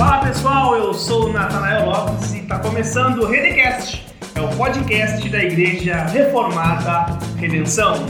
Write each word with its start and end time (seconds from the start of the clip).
Fala 0.00 0.16
pessoal, 0.24 0.74
eu 0.76 0.94
sou 0.94 1.26
o 1.26 1.32
Natanael 1.34 1.84
Lopes 1.84 2.32
e 2.32 2.38
está 2.38 2.58
começando 2.58 3.18
o 3.18 3.26
Redecast, 3.26 4.06
é 4.34 4.40
o 4.40 4.48
podcast 4.56 5.28
da 5.28 5.44
Igreja 5.44 6.06
Reformada 6.06 7.18
Redenção. 7.36 8.06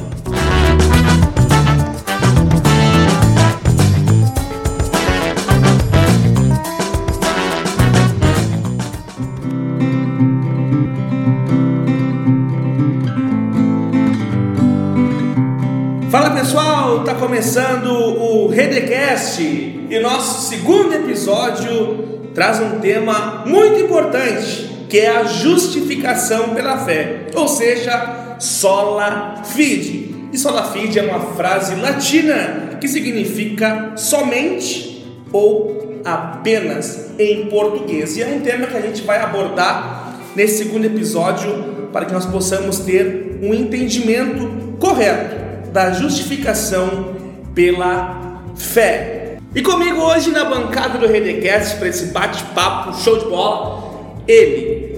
Fala 16.09 16.31
pessoal, 16.37 17.03
tá 17.03 17.17
começando 17.17 17.93
o 17.93 18.47
Redecast 18.47 19.80
e 19.91 19.99
nosso 19.99 20.49
segundo 20.49 20.95
episódio 20.95 22.31
traz 22.33 22.61
um 22.61 22.79
tema 22.79 23.43
muito 23.45 23.81
importante, 23.81 24.87
que 24.89 24.99
é 24.99 25.09
a 25.09 25.25
justificação 25.25 26.51
pela 26.51 26.79
fé, 26.79 27.27
ou 27.35 27.49
seja, 27.49 28.37
sola 28.39 29.43
fide. 29.45 30.15
E 30.33 30.39
sola 30.39 30.63
fide 30.71 31.01
é 31.01 31.03
uma 31.03 31.35
frase 31.35 31.75
latina 31.75 32.79
que 32.81 32.87
significa 32.87 33.93
somente 33.97 35.05
ou 35.33 36.01
apenas 36.05 37.11
em 37.19 37.47
português. 37.47 38.17
E 38.17 38.23
é 38.23 38.29
um 38.29 38.41
tema 38.43 38.69
que 38.69 38.77
a 38.77 38.81
gente 38.81 39.03
vai 39.03 39.21
abordar 39.21 40.21
nesse 40.37 40.59
segundo 40.59 40.85
episódio 40.85 41.89
para 41.93 42.07
que 42.07 42.13
nós 42.13 42.27
possamos 42.27 42.79
ter 42.79 43.41
um 43.43 43.53
entendimento 43.53 44.77
correto 44.79 45.71
da 45.73 45.91
justificação 45.91 47.17
pela 47.53 48.45
fé. 48.55 49.20
E 49.53 49.63
comigo 49.63 50.01
hoje 50.03 50.31
na 50.31 50.45
bancada 50.45 50.97
do 50.97 51.09
Redecast 51.09 51.79
para 51.79 51.89
esse 51.89 52.13
bate-papo 52.13 52.95
show 52.95 53.19
de 53.19 53.25
bola, 53.25 54.23
ele, 54.29 54.97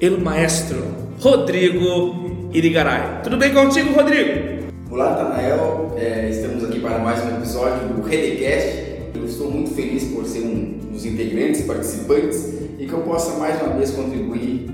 ele 0.00 0.18
maestro 0.18 0.84
Rodrigo 1.18 2.48
Irigaray. 2.52 3.22
Tudo 3.24 3.36
bem 3.36 3.52
contigo, 3.52 3.92
Rodrigo? 3.92 4.68
Olá, 4.88 5.16
Tanael. 5.16 5.96
É, 5.96 6.28
estamos 6.30 6.62
aqui 6.62 6.78
para 6.78 7.00
mais 7.00 7.24
um 7.24 7.38
episódio 7.38 7.88
do 7.88 8.02
Redecast. 8.02 9.10
Eu 9.16 9.24
estou 9.24 9.50
muito 9.50 9.74
feliz 9.74 10.04
por 10.04 10.24
ser 10.24 10.42
um 10.42 10.78
dos 10.92 11.04
integrantes, 11.04 11.62
participantes 11.62 12.54
e 12.78 12.86
que 12.86 12.92
eu 12.92 13.00
possa 13.00 13.36
mais 13.36 13.60
uma 13.60 13.74
vez 13.74 13.90
contribuir 13.90 14.70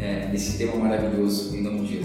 é, 0.00 0.26
nesse 0.32 0.58
tema 0.58 0.74
maravilhoso 0.74 1.56
em 1.56 1.62
nome 1.62 1.82
de 1.82 1.92
Jesus. 1.92 2.03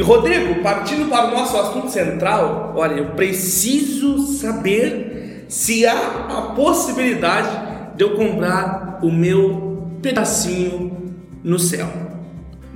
E 0.00 0.02
Rodrigo, 0.02 0.62
partindo 0.62 1.10
para 1.10 1.26
o 1.26 1.30
nosso 1.32 1.54
assunto 1.58 1.90
central, 1.90 2.72
olha, 2.74 2.94
eu 2.94 3.10
preciso 3.10 4.32
saber 4.38 5.44
se 5.46 5.84
há 5.84 6.26
a 6.38 6.54
possibilidade 6.56 7.96
de 7.98 8.04
eu 8.04 8.14
comprar 8.16 8.98
o 9.02 9.12
meu 9.12 9.90
pedacinho 10.00 11.12
no 11.44 11.58
céu. 11.58 11.86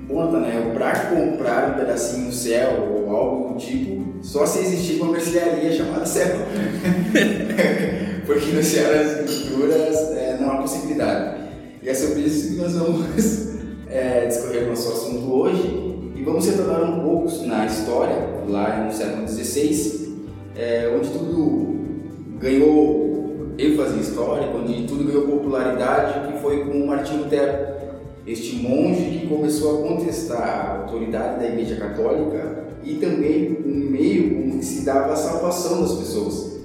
Bom, 0.07 0.23
Natanael, 0.23 0.75
para 0.75 0.93
comprar 1.07 1.71
um 1.71 1.73
pedacinho 1.79 2.27
no 2.27 2.33
céu 2.33 2.93
ou 2.93 3.17
algo 3.17 3.55
do 3.55 3.59
tipo, 3.59 4.23
só 4.23 4.45
se 4.45 4.59
existir 4.59 5.01
uma 5.01 5.13
mercearia 5.13 5.73
chamada 5.73 6.05
céu. 6.05 6.29
Porque 8.27 8.53
no 8.53 8.63
céu 8.63 8.93
das 8.93 9.31
escrituras 9.31 9.97
é, 10.15 10.37
não 10.39 10.51
há 10.51 10.57
possibilidade. 10.59 11.41
E 11.83 11.89
é 11.89 11.95
sobre 11.95 12.21
isso 12.21 12.51
que 12.51 12.57
nós 12.57 12.75
vamos 12.75 13.49
é, 13.89 14.27
discorrer 14.27 14.65
o 14.65 14.69
nosso 14.69 14.93
assunto 14.93 15.33
hoje. 15.33 15.94
E 16.25 16.27
vamos 16.27 16.47
retornar 16.47 16.91
um 16.91 17.03
pouco 17.03 17.47
na 17.47 17.67
história, 17.67 18.17
lá 18.49 18.83
no 18.83 18.91
século 18.91 19.29
XVI, 19.29 20.11
é, 20.57 20.91
onde 20.97 21.11
tudo 21.11 21.77
ganhou 22.41 23.53
ênfase 23.59 24.01
histórica, 24.01 24.57
onde 24.57 24.87
tudo 24.87 25.05
ganhou 25.05 25.27
popularidade, 25.27 26.33
que 26.33 26.41
foi 26.41 26.65
com 26.65 26.87
Martinho 26.87 27.25
Lutero, 27.25 27.75
este 28.27 28.57
monge 28.57 29.19
que 29.19 29.27
começou 29.27 29.85
a 29.85 29.89
contestar 29.89 30.49
a 30.49 30.83
autoridade 30.85 31.41
da 31.41 31.47
Igreja 31.47 31.77
Católica 31.77 32.65
e 32.83 32.95
também 32.95 33.59
um 33.63 33.91
meio 33.91 34.35
como 34.35 34.59
que 34.61 34.65
se 34.65 34.83
dava 34.83 35.13
a 35.13 35.17
salvação 35.17 35.83
das 35.83 35.93
pessoas. 35.93 36.59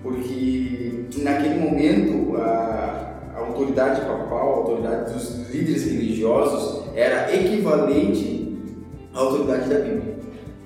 Porque 0.00 1.06
naquele 1.16 1.56
momento 1.56 2.36
a, 2.36 3.16
a 3.34 3.40
autoridade 3.40 4.02
papal, 4.02 4.38
a 4.38 4.56
autoridade 4.58 5.12
dos 5.12 5.50
líderes 5.50 5.90
religiosos 5.90 6.84
era 6.94 7.34
equivalente 7.34 8.41
à 9.14 9.20
autoridade 9.20 9.68
da 9.68 9.78
Bíblia. 9.78 10.16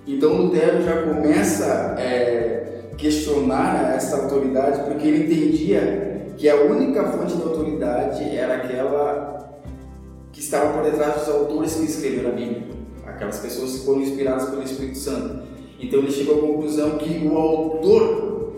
Então 0.06 0.32
Lutero 0.34 0.82
já 0.82 1.02
começa 1.02 1.94
a 1.96 2.00
é, 2.00 2.90
questionar 2.96 3.94
essa 3.96 4.22
autoridade 4.22 4.88
porque 4.88 5.06
ele 5.06 5.24
entendia 5.24 6.32
que 6.36 6.48
a 6.48 6.56
única 6.62 7.04
fonte 7.04 7.34
da 7.36 7.44
autoridade 7.44 8.22
era 8.22 8.56
aquela 8.56 9.36
que 10.32 10.40
estava 10.40 10.74
por 10.74 10.82
detrás 10.82 11.20
dos 11.20 11.28
autores 11.28 11.74
que 11.74 11.84
escreveram 11.84 12.30
a 12.30 12.34
Bíblia, 12.34 12.62
aquelas 13.06 13.38
pessoas 13.38 13.72
que 13.72 13.86
foram 13.86 14.02
inspiradas 14.02 14.50
pelo 14.50 14.62
Espírito 14.62 14.98
Santo. 14.98 15.46
Então 15.80 16.00
ele 16.00 16.10
chegou 16.10 16.36
à 16.36 16.40
conclusão 16.40 16.98
que 16.98 17.26
o 17.26 17.36
autor 17.36 18.52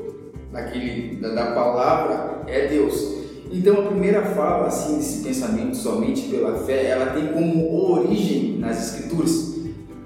daquele, 0.52 1.16
da, 1.16 1.34
da 1.34 1.52
palavra 1.52 2.42
é 2.46 2.66
Deus. 2.66 3.16
Então 3.50 3.80
a 3.80 3.86
primeira 3.86 4.22
fala 4.22 4.66
assim 4.66 4.98
desse 4.98 5.22
pensamento 5.22 5.76
somente 5.76 6.28
pela 6.28 6.58
fé, 6.58 6.86
ela 6.86 7.12
tem 7.12 7.28
como 7.28 7.92
origem 7.92 8.58
nas 8.58 8.94
escrituras, 8.94 9.54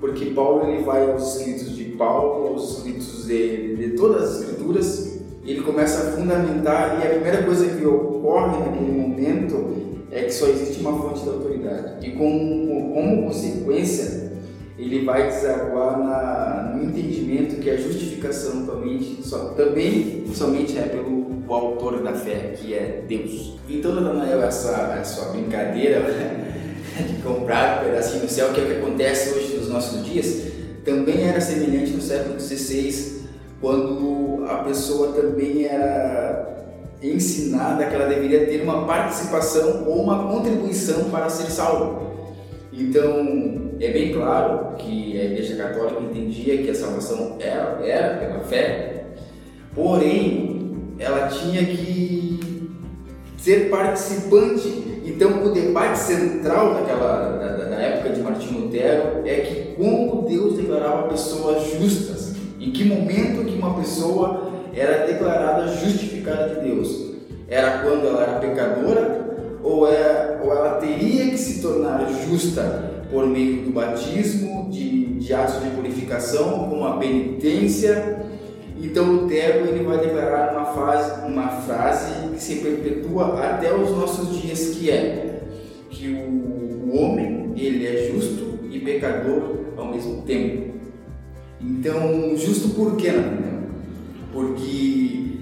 porque 0.02 0.26
Paulo 0.32 0.68
ele 0.68 0.82
vai 0.82 1.08
aos 1.08 1.36
escritos 1.36 1.76
de 1.76 1.84
Paulo, 1.84 2.48
aos 2.48 2.78
escritos 2.78 3.24
de, 3.24 3.76
de 3.76 3.90
todas 3.90 4.24
as 4.24 4.40
escrituras, 4.40 5.20
e 5.44 5.52
ele 5.52 5.60
começa 5.60 6.08
a 6.08 6.12
fundamentar 6.12 7.00
e 7.00 7.06
a 7.06 7.10
primeira 7.10 7.44
coisa 7.44 7.68
que 7.68 7.86
ocorre 7.86 8.58
naquele 8.58 8.90
momento 8.90 9.76
é 10.10 10.24
que 10.24 10.34
só 10.34 10.48
existe 10.48 10.80
uma 10.80 11.00
fonte 11.00 11.24
da 11.24 11.30
autoridade 11.30 12.04
e 12.04 12.10
como, 12.16 12.92
como 12.92 13.28
consequência 13.28 14.32
ele 14.76 15.04
vai 15.04 15.28
desaguar 15.28 15.96
na, 16.00 16.74
no 16.74 16.84
entendimento 16.84 17.60
que 17.60 17.70
a 17.70 17.76
justificação 17.76 18.66
também, 18.66 19.18
só, 19.22 19.50
também 19.50 20.24
somente 20.34 20.76
é 20.78 20.82
pelo 20.82 21.22
o 21.46 21.54
autor 21.54 22.02
da 22.02 22.14
fé, 22.14 22.54
que 22.56 22.72
é 22.72 23.04
Deus. 23.06 23.58
Então, 23.68 23.94
Natanael, 23.94 24.42
essa, 24.42 24.96
essa 24.98 25.26
brincadeira 25.32 26.00
de 26.96 27.22
comprar 27.22 27.82
um 27.82 27.84
pedacinho 27.84 28.22
do 28.22 28.28
céu, 28.30 28.52
que 28.54 28.60
é 28.60 28.64
o 28.64 28.66
que 28.66 28.72
acontece 28.72 29.34
hoje 29.34 29.51
nossos 29.72 30.04
dias, 30.04 30.42
também 30.84 31.26
era 31.26 31.40
semelhante 31.40 31.92
no 31.92 32.02
século 32.02 32.38
XVI, 32.38 33.22
quando 33.60 34.44
a 34.46 34.56
pessoa 34.64 35.12
também 35.12 35.64
era 35.64 36.52
ensinada 37.02 37.86
que 37.86 37.94
ela 37.94 38.06
deveria 38.06 38.46
ter 38.46 38.62
uma 38.62 38.86
participação 38.86 39.84
ou 39.86 40.02
uma 40.02 40.30
contribuição 40.32 41.10
para 41.10 41.28
ser 41.28 41.50
salvo. 41.50 42.12
Então, 42.72 43.72
é 43.80 43.90
bem 43.90 44.12
claro 44.12 44.76
que 44.76 45.20
a 45.20 45.24
Igreja 45.24 45.56
Católica 45.56 46.00
entendia 46.00 46.62
que 46.62 46.70
a 46.70 46.74
salvação 46.74 47.36
era, 47.38 47.80
era 47.84 48.16
pela 48.18 48.40
fé, 48.40 49.04
porém, 49.74 50.92
ela 50.98 51.28
tinha 51.28 51.64
que 51.64 52.40
ser 53.36 53.68
participante. 53.68 54.91
Então, 55.04 55.44
o 55.44 55.50
debate 55.50 55.98
central 55.98 56.74
daquela, 56.74 57.36
da, 57.38 57.64
da 57.64 57.76
época 57.76 58.10
de 58.10 58.20
Martinho 58.20 58.60
Lutero 58.62 59.22
é 59.24 59.40
que 59.40 59.74
como 59.74 60.22
Deus 60.28 60.56
declarava 60.56 61.08
pessoas 61.08 61.72
justas, 61.72 62.34
em 62.60 62.70
que 62.70 62.84
momento 62.84 63.44
que 63.44 63.58
uma 63.58 63.74
pessoa 63.74 64.52
era 64.74 65.06
declarada 65.06 65.66
justificada 65.68 66.54
de 66.54 66.68
Deus. 66.68 67.12
Era 67.48 67.80
quando 67.80 68.06
ela 68.06 68.22
era 68.22 68.38
pecadora 68.38 69.22
ou, 69.62 69.88
era, 69.88 70.40
ou 70.42 70.52
ela 70.52 70.74
teria 70.76 71.26
que 71.30 71.36
se 71.36 71.60
tornar 71.60 72.08
justa 72.26 72.90
por 73.10 73.26
meio 73.26 73.62
do 73.62 73.72
batismo, 73.72 74.70
de, 74.70 75.18
de 75.18 75.34
atos 75.34 75.62
de 75.62 75.70
purificação, 75.70 76.68
com 76.70 76.84
a 76.86 76.96
penitência. 76.96 78.21
Então 78.82 79.04
Lutero 79.04 79.66
ele 79.68 79.84
vai 79.84 79.98
declarar 79.98 80.52
uma, 80.52 80.66
fase, 80.66 81.24
uma 81.26 81.48
frase 81.48 82.28
que 82.34 82.42
se 82.42 82.56
perpetua 82.56 83.38
até 83.38 83.72
os 83.72 83.90
nossos 83.92 84.42
dias, 84.42 84.70
que 84.70 84.90
é 84.90 85.40
que 85.88 86.08
o, 86.08 86.90
o 86.90 86.98
homem 87.00 87.52
ele 87.56 87.86
é 87.86 88.10
justo 88.10 88.58
e 88.70 88.80
pecador 88.80 89.56
ao 89.76 89.86
mesmo 89.86 90.22
tempo. 90.22 90.72
Então, 91.60 92.36
justo 92.36 92.70
por 92.70 92.96
quê, 92.96 93.12
porque 94.32 95.36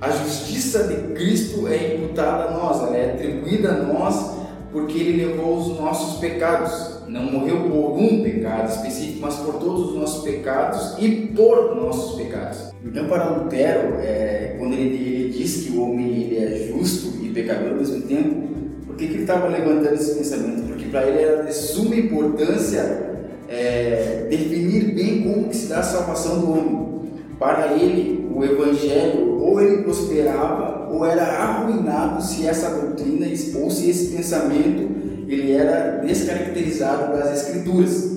a 0.00 0.10
justiça 0.10 0.84
de 0.84 1.14
Cristo 1.14 1.68
é 1.68 1.96
imputada 1.96 2.44
a 2.44 2.50
nós, 2.52 2.82
ela 2.82 2.96
é 2.96 3.12
atribuída 3.12 3.72
a 3.72 3.82
nós 3.82 4.38
porque 4.72 4.98
ele 4.98 5.26
levou 5.26 5.58
os 5.58 5.78
nossos 5.78 6.18
pecados. 6.18 6.97
Não 7.08 7.22
morreu 7.22 7.62
por 7.62 7.98
um 7.98 8.22
pecado 8.22 8.70
específico, 8.70 9.20
mas 9.22 9.36
por 9.36 9.54
todos 9.54 9.88
os 9.88 9.94
nossos 9.96 10.24
pecados 10.24 10.94
e 10.98 11.32
por 11.34 11.74
nossos 11.74 12.20
pecados. 12.20 12.58
Então, 12.84 13.06
para 13.08 13.30
Lutero, 13.30 13.94
é, 13.98 14.56
quando 14.58 14.74
ele, 14.74 14.96
ele, 14.96 15.28
diz 15.30 15.64
que 15.64 15.72
o 15.72 15.82
homem 15.84 16.06
ele 16.06 16.36
é 16.36 16.68
justo 16.68 17.24
e 17.24 17.30
pecador 17.30 17.70
ao 17.70 17.76
mesmo 17.76 18.02
tempo, 18.02 18.48
por 18.86 18.96
que, 18.96 19.06
que 19.06 19.14
ele 19.14 19.22
estava 19.22 19.48
levantando 19.48 19.94
esse 19.94 20.16
pensamento? 20.16 20.68
Porque 20.68 20.84
para 20.86 21.06
ele 21.06 21.22
era 21.22 21.44
de 21.44 21.54
suma 21.54 21.96
importância 21.96 23.08
é, 23.48 24.26
definir 24.28 24.94
bem 24.94 25.22
como 25.22 25.52
se 25.52 25.66
dá 25.66 25.78
a 25.78 25.82
salvação 25.82 26.40
do 26.40 26.52
homem. 26.52 26.88
Para 27.38 27.72
ele, 27.72 28.28
o 28.34 28.44
evangelho 28.44 29.40
ou 29.40 29.60
ele 29.62 29.82
prosperava 29.82 30.88
ou 30.92 31.06
era 31.06 31.24
arruinado 31.24 32.22
se 32.22 32.46
essa 32.46 32.70
doutrina 32.70 33.26
ou 33.60 33.70
se 33.70 33.88
esse 33.88 34.14
pensamento 34.14 35.07
ele 35.28 35.52
era 35.52 36.00
descaracterizado 36.04 37.12
das 37.12 37.42
escrituras. 37.42 38.16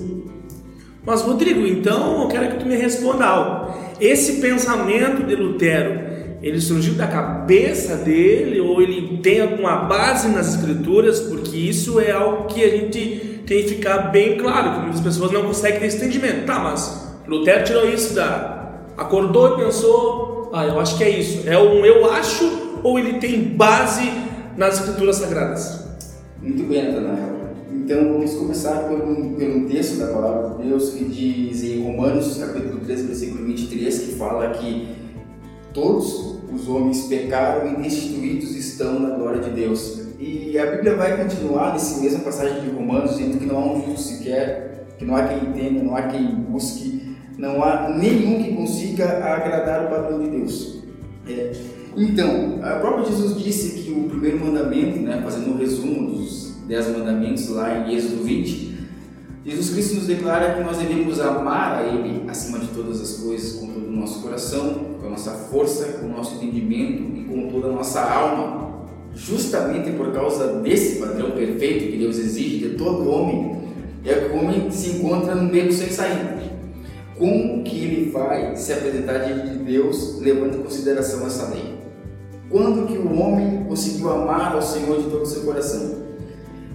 Mas 1.05 1.21
Rodrigo, 1.21 1.65
então 1.67 2.21
eu 2.21 2.27
quero 2.27 2.51
que 2.51 2.57
tu 2.57 2.65
me 2.65 2.75
responda 2.75 3.25
algo. 3.25 3.73
Esse 3.99 4.39
pensamento 4.39 5.23
de 5.23 5.35
Lutero, 5.35 5.99
ele 6.41 6.61
surgiu 6.61 6.93
da 6.93 7.07
cabeça 7.07 7.97
dele 7.97 8.59
ou 8.59 8.81
ele 8.81 9.17
tem 9.17 9.41
alguma 9.41 9.83
base 9.83 10.29
nas 10.29 10.55
escrituras? 10.55 11.19
Porque 11.19 11.57
isso 11.57 11.99
é 11.99 12.11
algo 12.11 12.45
que 12.45 12.63
a 12.63 12.69
gente 12.69 13.43
tem 13.45 13.63
que 13.63 13.69
ficar 13.69 14.11
bem 14.11 14.37
claro, 14.37 14.73
que 14.73 14.79
muitas 14.81 15.01
pessoas 15.01 15.31
não 15.31 15.43
conseguem 15.43 15.79
ter 15.79 15.87
esse 15.87 15.97
entendimento. 15.97 16.45
Tá, 16.45 16.59
mas 16.59 17.13
Lutero 17.27 17.63
tirou 17.63 17.89
isso 17.89 18.13
da 18.13 18.59
acordou 18.97 19.59
e 19.59 19.65
pensou, 19.65 20.51
ah, 20.53 20.65
eu 20.65 20.79
acho 20.79 20.97
que 20.97 21.03
é 21.03 21.09
isso. 21.09 21.49
É 21.49 21.57
um 21.57 21.85
eu 21.85 22.11
acho 22.11 22.79
ou 22.83 22.97
ele 22.97 23.13
tem 23.13 23.41
base 23.41 24.11
nas 24.55 24.79
escrituras 24.79 25.17
sagradas? 25.17 25.90
Muito 26.41 26.63
bem, 26.63 26.91
Natanael. 26.91 27.51
Então 27.71 28.13
vamos 28.13 28.33
começar 28.33 28.87
por 28.87 28.99
um, 28.99 29.35
um 29.35 29.67
texto 29.67 29.99
da 29.99 30.07
palavra 30.07 30.57
de 30.57 30.69
Deus 30.69 30.89
que 30.89 31.05
diz 31.05 31.63
em 31.63 31.83
Romanos 31.83 32.35
capítulo 32.37 32.79
3, 32.79 33.05
versículo 33.05 33.45
23, 33.45 33.99
que 33.99 34.11
fala 34.13 34.49
que 34.49 34.87
todos 35.71 36.39
os 36.51 36.67
homens 36.67 37.03
pecaram 37.03 37.71
e 37.71 37.83
destituídos 37.83 38.55
estão 38.55 38.99
na 38.99 39.15
glória 39.17 39.39
de 39.39 39.51
Deus. 39.51 40.01
E 40.19 40.57
a 40.57 40.65
Bíblia 40.65 40.95
vai 40.95 41.15
continuar 41.15 41.73
nesse 41.73 42.01
mesma 42.01 42.21
passagem 42.21 42.61
de 42.61 42.71
Romanos, 42.71 43.17
dizendo 43.17 43.37
que 43.37 43.45
não 43.45 43.57
há 43.57 43.73
um 43.73 43.85
justo 43.85 44.01
sequer, 44.01 44.87
que 44.97 45.05
não 45.05 45.15
há 45.15 45.27
quem 45.27 45.47
entenda, 45.47 45.83
não 45.83 45.95
há 45.95 46.01
quem 46.07 46.25
busque, 46.25 47.17
não 47.37 47.63
há 47.63 47.87
nenhum 47.89 48.43
que 48.43 48.55
consiga 48.55 49.05
agradar 49.05 49.85
o 49.85 49.89
padrão 49.89 50.19
de 50.23 50.29
Deus. 50.31 50.81
É. 51.29 51.80
Então, 51.95 52.55
o 52.55 52.79
próprio 52.79 53.05
Jesus 53.05 53.37
disse 53.43 53.81
que 53.81 53.91
o 53.91 54.07
primeiro 54.07 54.39
mandamento, 54.39 54.99
né, 54.99 55.21
fazendo 55.23 55.51
um 55.51 55.57
resumo 55.57 56.11
dos 56.11 56.53
Dez 56.67 56.87
Mandamentos, 56.87 57.49
lá 57.49 57.79
em 57.79 57.93
Êxodo 57.95 58.23
20, 58.23 58.71
Jesus 59.45 59.71
Cristo 59.71 59.95
nos 59.95 60.07
declara 60.07 60.53
que 60.53 60.63
nós 60.63 60.77
devemos 60.77 61.19
amar 61.19 61.79
a 61.79 61.83
Ele 61.83 62.29
acima 62.29 62.59
de 62.59 62.67
todas 62.67 63.01
as 63.01 63.17
coisas, 63.17 63.53
com 63.53 63.67
todo 63.67 63.87
o 63.87 63.91
nosso 63.91 64.21
coração, 64.21 64.95
com 65.01 65.07
a 65.07 65.09
nossa 65.09 65.31
força, 65.31 65.85
com 65.99 66.05
o 66.05 66.09
nosso 66.09 66.35
entendimento 66.35 67.17
e 67.17 67.25
com 67.25 67.49
toda 67.49 67.67
a 67.67 67.71
nossa 67.71 68.01
alma. 68.01 68.71
Justamente 69.13 69.91
por 69.91 70.13
causa 70.13 70.61
desse 70.61 70.99
padrão 70.99 71.31
perfeito 71.31 71.91
que 71.91 71.97
Deus 71.97 72.17
exige 72.17 72.69
de 72.69 72.75
todo 72.75 73.09
homem, 73.09 73.63
é 74.05 74.13
que 74.13 74.33
o 74.33 74.37
homem 74.37 74.71
se 74.71 74.91
encontra 74.91 75.35
no 75.35 75.49
beco 75.49 75.73
sem 75.73 75.89
saída. 75.89 76.39
Como 77.17 77.63
que 77.63 77.77
ele 77.83 78.11
vai 78.11 78.55
se 78.55 78.71
apresentar 78.71 79.25
diante 79.25 79.49
de 79.49 79.63
Deus 79.63 80.19
levando 80.21 80.59
em 80.59 80.63
consideração 80.63 81.27
essa 81.27 81.49
lei? 81.53 81.80
Quando 82.51 82.85
que 82.85 82.97
o 82.97 83.17
homem 83.17 83.63
conseguiu 83.63 84.11
amar 84.11 84.53
ao 84.53 84.61
Senhor 84.61 85.01
de 85.01 85.09
todo 85.09 85.21
o 85.21 85.25
seu 85.25 85.43
coração? 85.43 86.01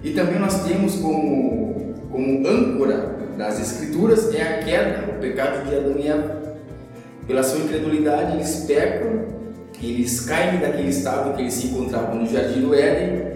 E 0.03 0.11
também 0.11 0.39
nós 0.39 0.63
temos 0.63 0.95
como, 0.95 1.93
como 2.11 2.47
âncora 2.47 3.15
das 3.37 3.59
Escrituras 3.59 4.33
é 4.33 4.41
a 4.41 4.63
queda, 4.63 5.11
o 5.15 5.19
pecado 5.19 5.69
de 5.69 5.75
Adão 5.75 5.95
e 5.99 6.07
Eva. 6.07 6.57
Pela 7.27 7.43
sua 7.43 7.59
incredulidade, 7.59 8.37
eles 8.37 8.63
pecam, 8.65 9.25
eles 9.79 10.21
caem 10.21 10.59
daquele 10.59 10.89
estado 10.89 11.35
que 11.35 11.41
eles 11.41 11.53
se 11.53 11.67
encontravam 11.67 12.15
no 12.15 12.27
jardim 12.27 12.61
do 12.61 12.73
Éden, 12.73 13.27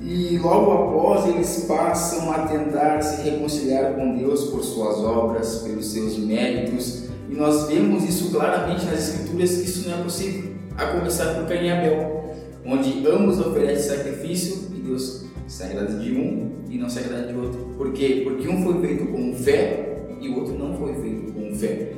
e 0.00 0.38
logo 0.38 0.72
após 0.72 1.28
eles 1.28 1.66
passam 1.68 2.32
a 2.32 2.46
tentar 2.46 3.02
se 3.02 3.28
reconciliar 3.28 3.92
com 3.92 4.16
Deus 4.16 4.44
por 4.44 4.64
suas 4.64 4.98
obras, 4.98 5.58
pelos 5.58 5.92
seus 5.92 6.16
méritos, 6.16 7.08
e 7.28 7.34
nós 7.34 7.68
vemos 7.68 8.04
isso 8.04 8.30
claramente 8.30 8.86
nas 8.86 9.10
Escrituras 9.10 9.50
que 9.50 9.64
isso 9.64 9.88
não 9.88 9.98
é 9.98 10.02
possível, 10.02 10.47
a 10.78 10.86
começar 10.86 11.34
por 11.34 11.46
Caim 11.48 11.66
e 11.66 11.70
Abel, 11.70 12.34
onde 12.64 13.04
ambos 13.08 13.40
oferecem 13.40 13.96
sacrifício 13.96 14.68
e 14.76 14.80
Deus 14.80 15.24
se 15.48 15.62
agrada 15.64 15.98
de 15.98 16.12
um 16.12 16.52
e 16.70 16.78
não 16.78 16.88
se 16.88 17.00
agrada 17.00 17.26
de 17.26 17.36
outro. 17.36 17.58
Por 17.76 17.92
quê? 17.92 18.22
Porque 18.24 18.48
um 18.48 18.62
foi 18.62 18.80
feito 18.86 19.06
com 19.06 19.34
fé 19.34 20.04
e 20.20 20.28
o 20.28 20.38
outro 20.38 20.56
não 20.56 20.76
foi 20.78 20.94
feito 20.94 21.32
com 21.32 21.54
fé. 21.54 21.92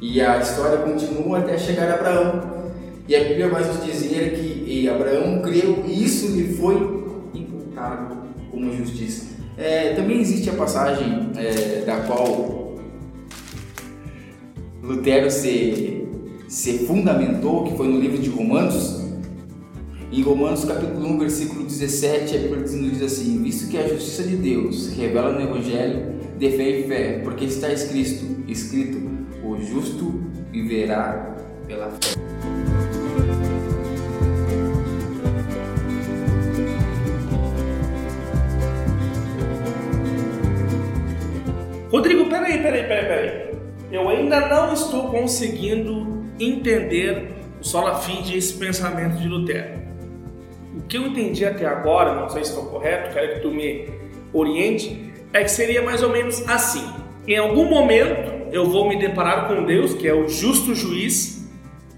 E 0.00 0.20
a 0.20 0.38
história 0.38 0.78
continua 0.78 1.40
até 1.40 1.58
chegar 1.58 1.90
a 1.90 1.94
Abraão. 1.94 2.60
E 3.08 3.16
a 3.16 3.24
Bíblia 3.24 3.48
vai 3.48 3.64
nos 3.64 3.84
dizer 3.84 4.34
que 4.34 4.88
Abraão 4.88 5.42
creu 5.42 5.84
e 5.86 6.04
isso 6.04 6.28
lhe 6.28 6.54
foi 6.54 6.76
imputado 7.34 8.16
como 8.50 8.72
justiça. 8.76 9.26
É, 9.58 9.94
também 9.94 10.20
existe 10.20 10.48
a 10.48 10.54
passagem 10.54 11.30
é, 11.36 11.84
da 11.84 11.96
qual 12.00 12.76
Lutero 14.82 15.30
se, 15.30 16.08
se 16.50 16.78
fundamentou, 16.78 17.62
que 17.62 17.76
foi 17.76 17.86
no 17.86 18.00
livro 18.00 18.18
de 18.18 18.28
Romanos, 18.28 19.00
em 20.10 20.20
Romanos 20.20 20.64
capítulo 20.64 21.06
1, 21.10 21.18
versículo 21.20 21.62
17, 21.62 22.34
a 22.34 22.38
Bíblia 22.40 22.64
diz 22.64 23.02
assim: 23.02 23.40
Visto 23.40 23.70
que 23.70 23.78
a 23.78 23.86
justiça 23.86 24.24
de 24.24 24.34
Deus 24.34 24.92
revela 24.96 25.30
no 25.30 25.40
Evangelho 25.40 26.16
de 26.36 26.50
fé 26.50 26.70
e 26.70 26.88
fé, 26.88 27.20
porque 27.22 27.44
está 27.44 27.72
escrito, 27.72 28.50
escrito 28.50 28.98
o 29.44 29.56
justo 29.60 30.24
viverá 30.50 31.36
pela 31.68 31.88
fé. 31.88 32.18
Rodrigo, 41.92 42.28
peraí, 42.28 42.60
peraí, 42.60 42.82
peraí, 42.82 43.06
peraí. 43.06 43.50
Eu 43.92 44.08
ainda 44.08 44.48
não 44.48 44.72
estou 44.72 45.10
conseguindo 45.10 46.19
entender 46.40 47.34
o 47.60 47.64
sola 47.64 47.98
fide 47.98 48.36
esse 48.36 48.54
pensamento 48.54 49.16
de 49.18 49.28
Lutero 49.28 49.80
que 50.90 50.98
eu 50.98 51.06
entendi 51.06 51.44
até 51.44 51.66
agora, 51.66 52.20
não 52.20 52.28
sei 52.28 52.44
se 52.44 52.50
estou 52.50 52.66
correto, 52.66 53.14
quero 53.14 53.34
que 53.34 53.40
tu 53.40 53.50
me 53.50 53.88
oriente, 54.32 55.12
é 55.32 55.42
que 55.44 55.50
seria 55.50 55.82
mais 55.82 56.02
ou 56.02 56.10
menos 56.10 56.46
assim. 56.48 56.84
Em 57.26 57.36
algum 57.36 57.68
momento 57.68 58.48
eu 58.52 58.68
vou 58.68 58.88
me 58.88 58.98
deparar 58.98 59.46
com 59.46 59.64
Deus, 59.64 59.94
que 59.94 60.08
é 60.08 60.14
o 60.14 60.28
justo 60.28 60.74
juiz, 60.74 61.48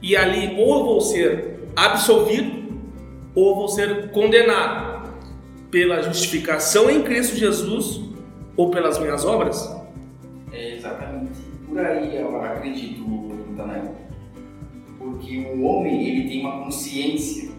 e 0.02 0.14
ali 0.14 0.60
ou 0.60 0.84
vou 0.84 1.00
ser 1.00 1.60
absolvido 1.74 2.62
ou 3.34 3.54
vou 3.54 3.68
ser 3.68 4.10
condenado 4.10 5.10
pela 5.70 6.02
justificação 6.02 6.90
em 6.90 7.02
Cristo 7.02 7.36
Jesus 7.36 8.00
ou 8.56 8.70
pelas 8.70 8.98
minhas 8.98 9.24
obras? 9.24 9.74
É 10.52 10.76
exatamente 10.76 11.40
por 11.66 11.78
aí 11.78 12.14
eu 12.14 12.42
acredito, 12.42 13.02
Daniel. 13.56 14.01
Porque 15.02 15.38
o 15.54 15.62
homem 15.62 16.06
ele 16.06 16.28
tem 16.28 16.40
uma 16.40 16.64
consciência 16.64 17.50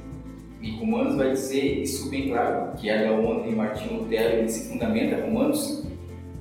e 0.64 0.72
Romanos 0.78 1.16
vai 1.18 1.32
dizer 1.32 1.82
isso 1.82 2.10
bem 2.10 2.30
claro, 2.30 2.72
que 2.78 2.90
é 2.90 3.12
onde 3.12 3.54
Martinho 3.54 4.00
Lutero 4.00 4.38
ele 4.38 4.50
se 4.50 4.70
fundamenta 4.70 5.26
Romanos, 5.26 5.84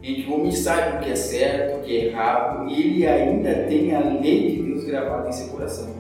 em 0.01 0.15
que 0.15 0.31
o 0.31 0.35
homem 0.35 0.53
sabe 0.53 0.99
o 0.99 1.01
que 1.01 1.11
é 1.11 1.17
certo, 1.17 1.81
o 1.81 1.83
que 1.83 1.97
é 1.97 2.05
errado, 2.07 2.71
e 2.71 2.81
ele 2.81 3.07
ainda 3.07 3.53
tem 3.65 3.93
a 3.93 3.99
lei 3.99 4.53
de 4.53 4.63
Deus 4.63 4.85
gravada 4.85 5.29
em 5.29 5.33
seu 5.33 5.49
coração. 5.49 5.93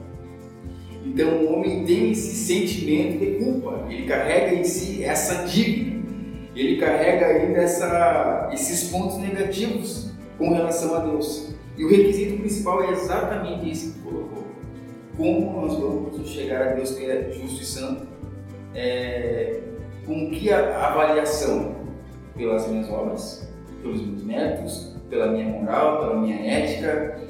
Então 1.05 1.31
o 1.31 1.53
homem 1.53 1.85
tem 1.85 2.13
esse 2.13 2.37
sentimento 2.37 3.19
de 3.19 3.45
culpa, 3.45 3.87
ele 3.91 4.05
carrega 4.05 4.55
em 4.55 4.63
si 4.63 5.03
essa 5.03 5.45
dívida, 5.45 6.01
ele 6.55 6.77
carrega 6.77 7.27
ainda 7.27 7.59
essa, 7.59 8.51
esses 8.53 8.89
pontos 8.89 9.19
negativos 9.19 10.13
com 10.39 10.51
relação 10.51 10.95
a 10.95 11.01
Deus. 11.01 11.53
E 11.77 11.85
o 11.85 11.89
requisito 11.89 12.39
principal 12.39 12.85
é 12.85 12.93
exatamente 12.93 13.69
isso 13.69 13.95
que 13.95 14.01
colocou. 14.01 14.32
Como 15.16 15.61
nós 15.61 15.78
vamos 15.78 16.28
chegar 16.28 16.69
a 16.69 16.73
Deus 16.73 16.92
que 16.92 17.04
é 17.04 17.31
justo 17.33 17.62
e 17.62 17.66
santo 17.66 18.07
é, 18.75 19.61
com 20.07 20.31
que 20.31 20.50
a 20.50 20.87
avaliação? 20.87 21.83
Pelas 22.35 22.66
minhas 22.66 22.88
obras, 22.88 23.52
pelos 23.83 24.00
meus 24.00 24.25
métodos, 24.25 24.97
pela 25.11 25.31
minha 25.31 25.45
moral, 25.45 26.00
pela 26.00 26.21
minha 26.21 26.37
ética, 26.50 27.21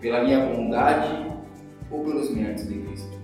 pela 0.00 0.22
minha 0.22 0.46
bondade 0.46 1.32
ou 1.90 2.04
pelos 2.04 2.30
méritos 2.30 2.68
de 2.68 2.78
Cristo? 2.78 3.18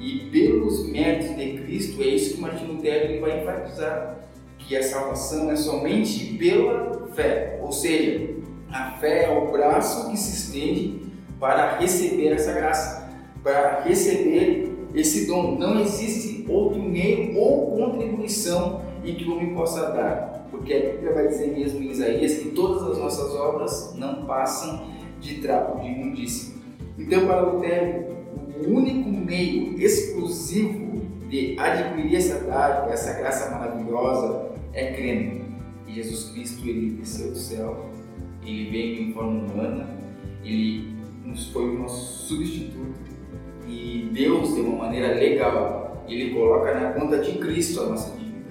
E 0.00 0.28
pelos 0.32 0.90
méritos 0.90 1.36
de 1.36 1.58
Cristo 1.58 2.02
é 2.02 2.06
isso 2.06 2.34
que 2.34 2.40
Martinho 2.40 2.72
Lutero 2.72 3.20
vai 3.20 3.40
enfatizar, 3.40 4.18
que 4.58 4.76
a 4.76 4.82
salvação 4.82 5.50
é 5.50 5.56
somente 5.56 6.36
pela 6.36 7.06
fé, 7.14 7.60
ou 7.62 7.70
seja, 7.70 8.34
a 8.70 8.90
fé 8.92 9.24
é 9.24 9.30
o 9.30 9.50
braço 9.50 10.10
que 10.10 10.16
se 10.16 10.34
estende 10.36 11.06
para 11.38 11.78
receber 11.78 12.32
essa 12.32 12.52
graça, 12.52 13.07
para 13.48 13.80
receber 13.80 14.70
esse 14.94 15.26
dom. 15.26 15.56
Não 15.56 15.80
existe 15.80 16.44
outro 16.46 16.82
meio 16.82 17.34
ou 17.34 17.78
contribuição 17.78 18.82
em 19.02 19.14
que 19.14 19.24
o 19.24 19.36
homem 19.36 19.54
possa 19.54 19.90
dar. 19.90 20.46
Porque 20.50 20.74
a 20.74 20.80
Bíblia 20.80 21.14
vai 21.14 21.28
dizer 21.28 21.56
mesmo 21.56 21.80
em 21.80 21.90
Isaías 21.90 22.34
que 22.34 22.50
todas 22.50 22.82
as 22.82 22.98
nossas 22.98 23.34
obras 23.34 23.94
não 23.96 24.26
passam 24.26 24.86
de 25.18 25.36
trapo 25.36 25.80
de 25.80 25.86
imundícia. 25.86 26.54
Então, 26.98 27.26
para 27.26 27.40
Lutero, 27.40 28.18
o 28.66 28.70
único 28.70 29.08
meio 29.08 29.80
exclusivo 29.80 31.00
de 31.30 31.58
adquirir 31.58 32.16
essa 32.16 32.40
dádiva, 32.40 32.92
essa 32.92 33.14
graça 33.14 33.50
maravilhosa, 33.50 34.50
é 34.74 34.92
crendo. 34.92 35.40
E 35.86 35.94
Jesus 35.94 36.30
Cristo, 36.32 36.68
ele 36.68 36.90
desceu 36.96 37.30
do 37.30 37.38
céu, 37.38 37.86
ele 38.44 38.70
veio 38.70 39.02
em 39.04 39.12
forma 39.14 39.40
humana, 39.40 39.88
ele 40.44 40.98
foi 41.52 41.76
o 41.76 41.78
nosso 41.78 42.26
substituto 42.26 43.07
e 43.68 44.08
Deus, 44.12 44.54
de 44.54 44.60
uma 44.60 44.84
maneira 44.84 45.14
legal, 45.14 46.04
Ele 46.08 46.30
coloca 46.30 46.74
na 46.74 46.92
conta 46.92 47.18
de 47.18 47.32
Cristo 47.38 47.82
a 47.82 47.86
nossa 47.90 48.16
dívida, 48.18 48.50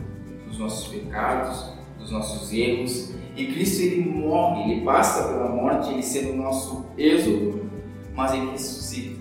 os 0.50 0.60
nossos 0.60 0.88
pecados, 0.88 1.74
os 2.02 2.12
nossos 2.12 2.54
erros. 2.54 3.14
E 3.36 3.48
Cristo 3.48 3.84
ele 3.84 4.02
morre, 4.10 4.72
ele 4.72 4.82
passa 4.82 5.28
pela 5.28 5.50
morte, 5.50 5.92
ele 5.92 6.02
sendo 6.02 6.34
o 6.34 6.38
nosso 6.38 6.86
êxodo, 6.98 7.70
mas 8.16 8.34
ele 8.34 8.52
ressuscita. 8.52 9.18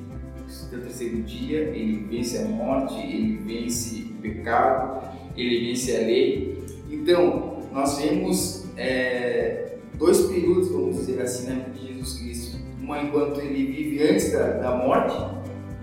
No 0.72 0.80
terceiro 0.80 1.22
dia, 1.22 1.60
ele 1.60 2.06
vence 2.10 2.38
a 2.38 2.44
morte, 2.46 2.94
ele 2.94 3.38
vence 3.44 4.10
o 4.10 4.22
pecado, 4.22 5.02
ele 5.36 5.68
vence 5.68 5.94
a 5.94 6.00
lei. 6.00 6.64
Então, 6.90 7.58
nós 7.72 7.98
vemos 7.98 8.66
é, 8.76 9.76
dois 9.98 10.22
períodos, 10.22 10.70
vamos 10.70 10.96
dizer 10.96 11.20
assim, 11.20 11.48
na 11.48 11.56
vida 11.56 11.70
de 11.70 11.94
Jesus 11.94 12.18
Cristo. 12.18 12.58
Uma 12.80 13.02
enquanto 13.02 13.40
ele 13.40 13.66
vive 13.66 14.02
antes 14.02 14.32
da, 14.32 14.52
da 14.52 14.76
morte, 14.76 15.14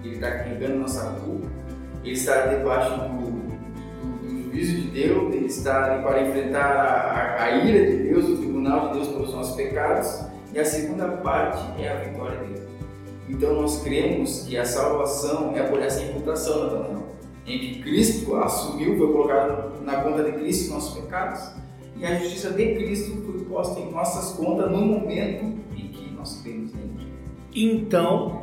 ele 0.04 0.16
está 0.16 0.32
carregando 0.32 0.80
nossa 0.80 1.12
culpa, 1.22 1.48
ele 2.04 2.14
está 2.14 2.48
debaixo 2.48 2.92
do, 2.92 3.08
do, 3.08 3.32
do, 4.28 4.52
juízo 4.52 4.82
de 4.82 4.88
Deus, 4.90 5.34
ele 5.34 5.46
está 5.46 5.94
ali 5.94 6.04
para 6.04 6.22
enfrentar 6.22 6.60
a, 6.60 7.42
a, 7.42 7.44
a, 7.44 7.52
ira 7.66 7.90
de 7.90 8.04
Deus, 8.04 8.30
o 8.30 8.38
tribunal 8.38 8.88
de 8.88 8.94
Deus 8.96 9.08
pelos 9.10 9.34
nossos 9.34 9.56
pecados, 9.56 10.26
e 10.54 10.60
a 10.60 10.66
segunda 10.66 11.08
parte 11.08 11.82
é 11.82 11.90
a 11.90 11.96
vitória 11.96 12.38
dele. 12.40 12.68
Então 13.30 13.62
nós 13.62 13.82
cremos 13.82 14.44
que 14.44 14.58
a 14.58 14.66
salvação 14.66 15.56
é 15.56 15.64
por 15.64 15.82
essa 15.82 16.04
imputação, 16.04 16.64
Nathanael, 16.64 17.04
em 17.46 17.60
que 17.60 17.82
Cristo 17.82 18.36
assumiu, 18.36 18.98
foi 18.98 19.12
colocado 19.12 19.82
na 19.84 20.02
conta 20.02 20.24
de 20.24 20.34
Cristo 20.34 20.74
nossos 20.74 21.00
pecados, 21.00 21.52
e 21.96 22.06
a 22.06 22.16
justiça 22.16 22.50
de 22.50 22.76
Cristo 22.76 23.22
foi 23.26 23.46
posta 23.46 23.80
em 23.80 23.92
nossas 23.92 24.34
contas 24.34 24.70
no 24.72 24.82
momento 24.82 25.46
em 25.76 25.88
que 25.88 26.12
nós 26.14 26.42
cremos 26.42 26.74
nele. 26.74 27.14
Então, 27.56 28.43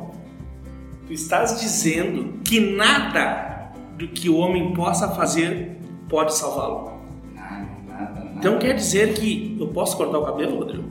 Tu 1.11 1.15
estás 1.15 1.59
dizendo 1.59 2.39
que 2.41 2.57
nada 2.57 3.73
do 3.97 4.07
que 4.07 4.29
o 4.29 4.37
homem 4.37 4.73
possa 4.73 5.09
fazer 5.09 5.77
pode 6.07 6.33
salvá-lo. 6.33 7.01
Nada, 7.35 7.67
nada, 7.85 8.13
nada. 8.13 8.31
Então 8.37 8.57
quer 8.57 8.75
dizer 8.75 9.13
que 9.13 9.57
eu 9.59 9.67
posso 9.67 9.97
cortar 9.97 10.19
o 10.19 10.25
cabelo, 10.25 10.59
Rodrigo? 10.59 10.89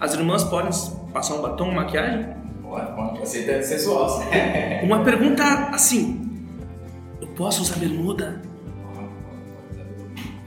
As 0.00 0.14
irmãs 0.14 0.42
podem 0.44 0.70
passar 1.12 1.34
um 1.34 1.42
batom, 1.42 1.64
uma 1.64 1.82
maquiagem? 1.82 2.28
Pode, 2.62 2.96
pode. 2.96 3.20
É 3.20 3.62
sensual. 3.62 4.22
uma 4.82 5.04
pergunta 5.04 5.44
assim: 5.74 6.42
eu 7.20 7.28
posso 7.28 7.60
usar 7.60 7.76
bermuda? 7.76 8.40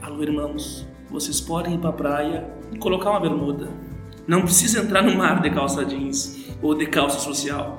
Alô, 0.02 0.20
irmãos, 0.24 0.84
vocês 1.12 1.40
podem 1.40 1.74
ir 1.74 1.78
para 1.78 1.90
a 1.90 1.92
praia 1.92 2.50
e 2.72 2.78
colocar 2.78 3.08
uma 3.10 3.20
bermuda. 3.20 3.68
Não 4.26 4.42
precisa 4.42 4.80
entrar 4.80 5.02
no 5.02 5.16
mar 5.16 5.40
de 5.40 5.50
calça 5.50 5.84
jeans 5.84 6.44
ou 6.60 6.74
de 6.74 6.86
calça 6.86 7.20
social. 7.20 7.78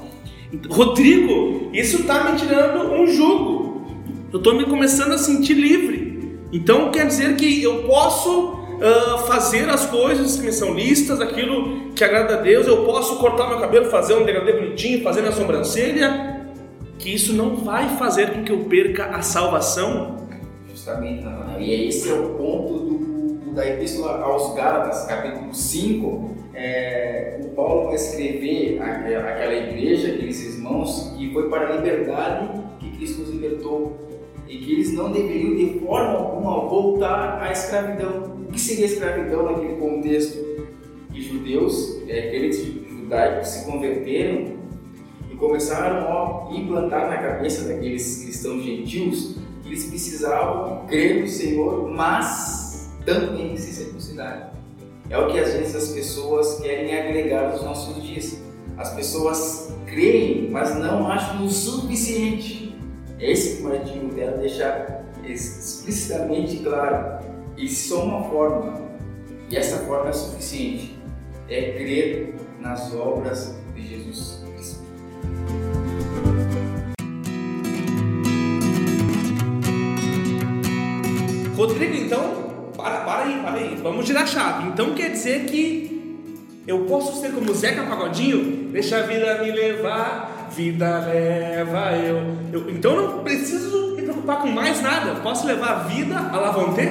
Rodrigo, 0.69 1.69
isso 1.73 2.01
está 2.01 2.31
me 2.31 2.37
tirando 2.37 2.93
um 2.93 3.07
jugo. 3.07 3.85
Eu 4.31 4.37
estou 4.37 4.55
me 4.55 4.65
começando 4.65 5.11
a 5.11 5.17
sentir 5.17 5.53
livre. 5.53 6.39
Então 6.51 6.91
quer 6.91 7.05
dizer 7.07 7.35
que 7.35 7.61
eu 7.61 7.83
posso 7.83 8.53
uh, 8.53 9.17
fazer 9.27 9.69
as 9.69 9.85
coisas 9.85 10.37
que 10.37 10.45
me 10.45 10.51
são 10.53 10.73
listas, 10.73 11.19
aquilo 11.19 11.91
que 11.93 12.03
agrada 12.03 12.35
a 12.35 12.41
Deus. 12.41 12.65
Eu 12.65 12.85
posso 12.85 13.17
cortar 13.17 13.49
meu 13.49 13.59
cabelo, 13.59 13.89
fazer 13.89 14.13
um 14.15 14.23
degradê 14.23 14.53
bonitinho, 14.53 15.03
fazer 15.03 15.21
minha 15.21 15.33
sobrancelha. 15.33 16.47
Que 16.97 17.13
isso 17.13 17.33
não 17.33 17.57
vai 17.57 17.89
fazer 17.97 18.31
com 18.31 18.43
que 18.43 18.51
eu 18.51 18.59
perca 18.65 19.05
a 19.07 19.21
salvação. 19.21 20.27
Justamente. 20.69 21.25
E 21.59 21.87
esse 21.87 22.09
é 22.09 22.13
o 22.13 22.29
ponto 22.29 22.73
do, 22.73 23.53
da 23.53 23.67
Epístola 23.67 24.21
aos 24.21 24.55
Gálatas, 24.55 25.05
capítulo 25.05 25.53
5 25.53 26.46
é, 26.57 27.39
o 27.43 27.49
Paulo 27.49 27.85
vai 27.85 27.95
escrever 27.95 28.81
aquela 28.81 29.53
igreja, 29.53 30.13
aqueles 30.13 30.55
irmãos, 30.55 31.13
que 31.15 31.31
foi 31.31 31.49
para 31.49 31.69
a 31.69 31.75
liberdade 31.75 32.49
que 32.79 32.97
Cristo 32.97 33.21
nos 33.21 33.29
libertou 33.29 33.95
e 34.47 34.57
que 34.57 34.71
eles 34.73 34.91
não 34.93 35.11
deveriam 35.11 35.55
de 35.55 35.79
forma 35.79 36.13
alguma 36.13 36.67
voltar 36.67 37.43
à 37.43 37.51
escravidão. 37.51 38.37
O 38.49 38.51
que 38.51 38.59
seria 38.59 38.87
escravidão 38.87 39.43
naquele 39.43 39.75
contexto? 39.75 40.43
Que 41.13 41.21
judeus, 41.21 42.01
é, 42.07 42.27
aqueles 42.27 42.59
judaicos 42.63 43.49
se 43.49 43.65
converteram 43.65 44.57
e 45.31 45.35
começaram 45.35 46.07
a 46.07 46.55
implantar 46.55 47.07
na 47.07 47.17
cabeça 47.17 47.67
daqueles 47.67 48.23
cristãos 48.23 48.63
gentios 48.63 49.37
que 49.61 49.69
eles 49.69 49.85
precisavam 49.85 50.87
crer 50.87 51.21
no 51.21 51.27
Senhor, 51.27 51.87
mas 51.91 52.91
também 53.05 53.55
sem 53.57 53.73
circuncidade. 53.73 54.56
É 55.09 55.17
o 55.17 55.27
que 55.27 55.39
às 55.39 55.53
vezes 55.53 55.73
as 55.75 55.89
pessoas 55.89 56.59
querem 56.59 56.93
agregar 56.93 57.51
nos 57.51 57.63
nossos 57.63 58.03
dias. 58.03 58.41
As 58.77 58.93
pessoas 58.93 59.73
creem, 59.85 60.49
mas 60.51 60.75
não 60.75 61.07
acham 61.07 61.45
o 61.45 61.49
suficiente. 61.49 62.77
É 63.17 63.31
esse 63.31 63.57
que 63.57 63.63
o 63.63 63.69
Martinho 63.69 64.07
Lutero 64.07 64.37
deixa 64.37 65.05
explicitamente 65.23 66.57
claro. 66.57 67.25
Existe 67.57 67.89
só 67.89 68.03
uma 68.03 68.29
forma, 68.29 68.81
e 69.49 69.55
essa 69.55 69.77
forma 69.85 70.09
é 70.09 70.13
suficiente: 70.13 70.99
é 71.49 71.71
crer 71.71 72.35
nas 72.59 72.93
obras 72.93 73.55
de 73.73 73.87
Jesus 73.87 74.43
Cristo. 74.53 74.83
Rodrigo, 81.55 81.95
então, 81.95 82.46
para, 82.87 83.01
para 83.01 83.23
aí, 83.23 83.39
para 83.41 83.53
aí. 83.53 83.79
Vamos 83.81 84.05
girar 84.05 84.23
a 84.23 84.27
chave. 84.27 84.69
Então 84.69 84.93
quer 84.93 85.11
dizer 85.11 85.45
que 85.45 85.97
eu 86.65 86.79
posso 86.85 87.19
ser 87.19 87.31
como 87.31 87.53
Zeca 87.53 87.83
Pagodinho? 87.83 88.69
Deixa 88.71 88.97
a 88.97 89.01
vida 89.03 89.41
me 89.43 89.51
levar, 89.51 90.49
vida 90.55 90.99
leva 91.05 91.91
eu. 91.97 92.17
eu 92.53 92.69
então 92.69 92.95
eu 92.95 93.11
não 93.11 93.23
preciso 93.23 93.95
me 93.95 94.01
preocupar 94.01 94.41
com 94.41 94.47
mais 94.47 94.81
nada. 94.81 95.19
Posso 95.21 95.45
levar 95.45 95.69
a 95.69 95.79
vida 95.83 96.15
a 96.17 96.37
lavonte? 96.37 96.81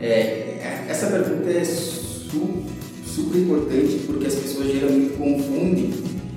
É, 0.00 0.84
essa 0.88 1.06
pergunta 1.06 1.50
é 1.50 1.64
su, 1.64 2.64
super 3.06 3.38
importante 3.38 4.00
porque 4.06 4.26
as 4.26 4.34
pessoas 4.34 4.66
geralmente 4.66 5.14
confundem 5.14 5.92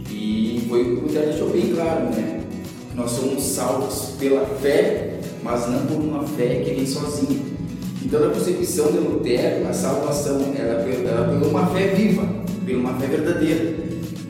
e 0.09 0.65
foi 0.69 0.93
o 0.93 1.03
que 1.03 1.17
deixou 1.17 1.49
bem 1.49 1.73
claro, 1.73 2.05
né? 2.05 2.41
Nós 2.95 3.11
somos 3.11 3.43
salvos 3.43 4.15
pela 4.19 4.45
fé, 4.45 5.19
mas 5.43 5.69
não 5.69 5.85
por 5.85 5.97
uma 5.97 6.23
fé 6.23 6.61
que 6.63 6.73
vem 6.73 6.85
sozinha. 6.85 7.56
Então, 8.03 8.19
na 8.19 8.33
concepção 8.33 8.91
de 8.91 8.99
Lutero, 8.99 9.67
a 9.67 9.73
salvação 9.73 10.53
era 10.57 10.83
por 10.83 11.47
uma 11.47 11.67
fé 11.67 11.87
viva, 11.87 12.23
por 12.65 12.75
uma 12.75 12.93
fé 12.99 13.07
verdadeira. 13.07 13.75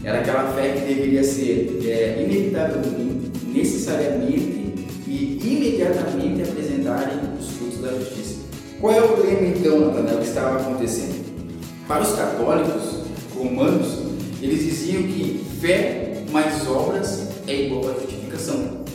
Era 0.03 0.19
aquela 0.19 0.53
fé 0.53 0.71
que 0.71 0.93
deveria 0.93 1.23
ser 1.23 1.81
é, 1.85 2.23
inevitavelmente, 2.23 3.31
necessariamente 3.45 4.73
e 5.05 5.39
imediatamente 5.43 6.41
apresentarem 6.43 7.17
os 7.39 7.49
frutos 7.51 7.81
da 7.81 7.89
justiça. 7.89 8.35
Qual 8.79 8.93
é 8.93 9.01
o 9.01 9.21
lema, 9.21 9.47
então, 9.47 9.79
Natanael, 9.79 10.19
que 10.19 10.27
estava 10.27 10.59
acontecendo? 10.61 11.25
Para 11.87 12.03
os 12.03 12.13
católicos 12.13 13.03
romanos, 13.35 13.99
eles 14.41 14.63
diziam 14.63 15.03
que 15.03 15.43
fé 15.59 16.23
mais 16.31 16.67
obras 16.67 17.27
é 17.47 17.65
igual 17.65 17.89
a 17.89 17.93
justificação. 17.93 18.85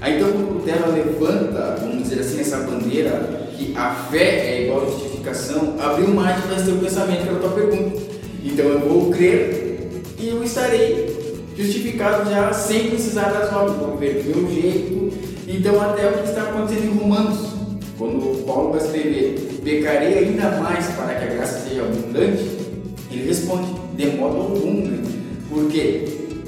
Aí 0.00 0.16
então, 0.16 0.32
quando 0.32 0.54
Lutero 0.54 0.92
levanta, 0.92 1.76
vamos 1.80 2.04
dizer 2.04 2.20
assim, 2.20 2.40
essa 2.40 2.58
bandeira 2.58 3.39
que 3.60 3.76
a 3.76 3.94
fé 4.10 4.18
é 4.18 4.64
igual 4.64 4.82
a 4.82 4.86
justificação, 4.86 5.74
abriu 5.78 6.08
mais 6.08 6.42
para 6.42 6.58
seu 6.64 6.76
pensamento 6.76 7.26
pela 7.26 7.38
tua 7.40 7.50
pergunta. 7.50 8.00
Então 8.42 8.64
eu 8.64 8.80
vou 8.80 9.10
crer 9.10 9.90
e 10.18 10.28
eu 10.28 10.42
estarei 10.42 11.44
justificado 11.54 12.30
já 12.30 12.50
sem 12.54 12.88
precisar 12.88 13.30
das 13.30 13.52
obras, 13.52 13.76
vou 13.76 13.98
ver 13.98 14.22
do 14.22 14.40
meu 14.40 14.50
jeito. 14.50 15.12
Então 15.46 15.78
até 15.78 16.08
o 16.08 16.12
que 16.14 16.28
está 16.28 16.44
acontecendo 16.44 16.86
em 16.86 16.98
Romanos, 16.98 17.50
quando 17.98 18.46
Paulo 18.46 18.72
vai 18.72 18.80
escrever, 18.80 19.60
pecarei 19.62 20.18
ainda 20.18 20.52
mais 20.52 20.86
para 20.92 21.14
que 21.16 21.24
a 21.24 21.34
graça 21.34 21.68
seja 21.68 21.82
abundante, 21.82 22.42
ele 23.10 23.26
responde, 23.26 23.74
de 23.94 24.06
modo 24.16 24.36
algum, 24.36 24.86
né? 24.86 25.02
Por 25.50 25.68
quê? 25.68 26.04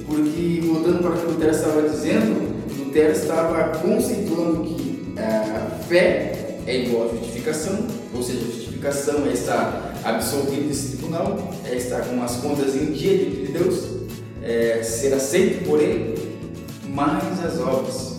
Porque, 0.07 0.61
voltando 0.65 1.03
para 1.03 1.11
o 1.11 1.17
que 1.17 1.27
Lutero 1.27 1.51
estava 1.51 1.83
dizendo, 1.83 2.53
Lutero 2.79 3.13
estava 3.13 3.79
conceituando 3.79 4.63
que 4.65 5.15
a 5.19 5.79
fé 5.89 6.42
é 6.67 6.85
igual 6.85 7.11
a 7.11 7.17
justificação, 7.17 7.87
ou 8.15 8.23
seja, 8.23 8.41
justificação 8.41 9.27
é 9.27 9.33
estar 9.33 10.01
absolvido 10.05 10.69
desse 10.69 10.97
tribunal, 10.97 11.53
é 11.65 11.77
estar 11.77 12.01
com 12.03 12.23
as 12.23 12.37
contas 12.37 12.75
em 12.75 12.93
dia 12.93 13.19
de 13.19 13.53
Deus, 13.53 13.85
é 14.43 14.83
ser 14.83 15.15
aceito 15.15 15.65
por 15.65 15.81
Ele, 15.81 16.15
mais 16.89 17.45
as 17.45 17.59
obras, 17.61 18.17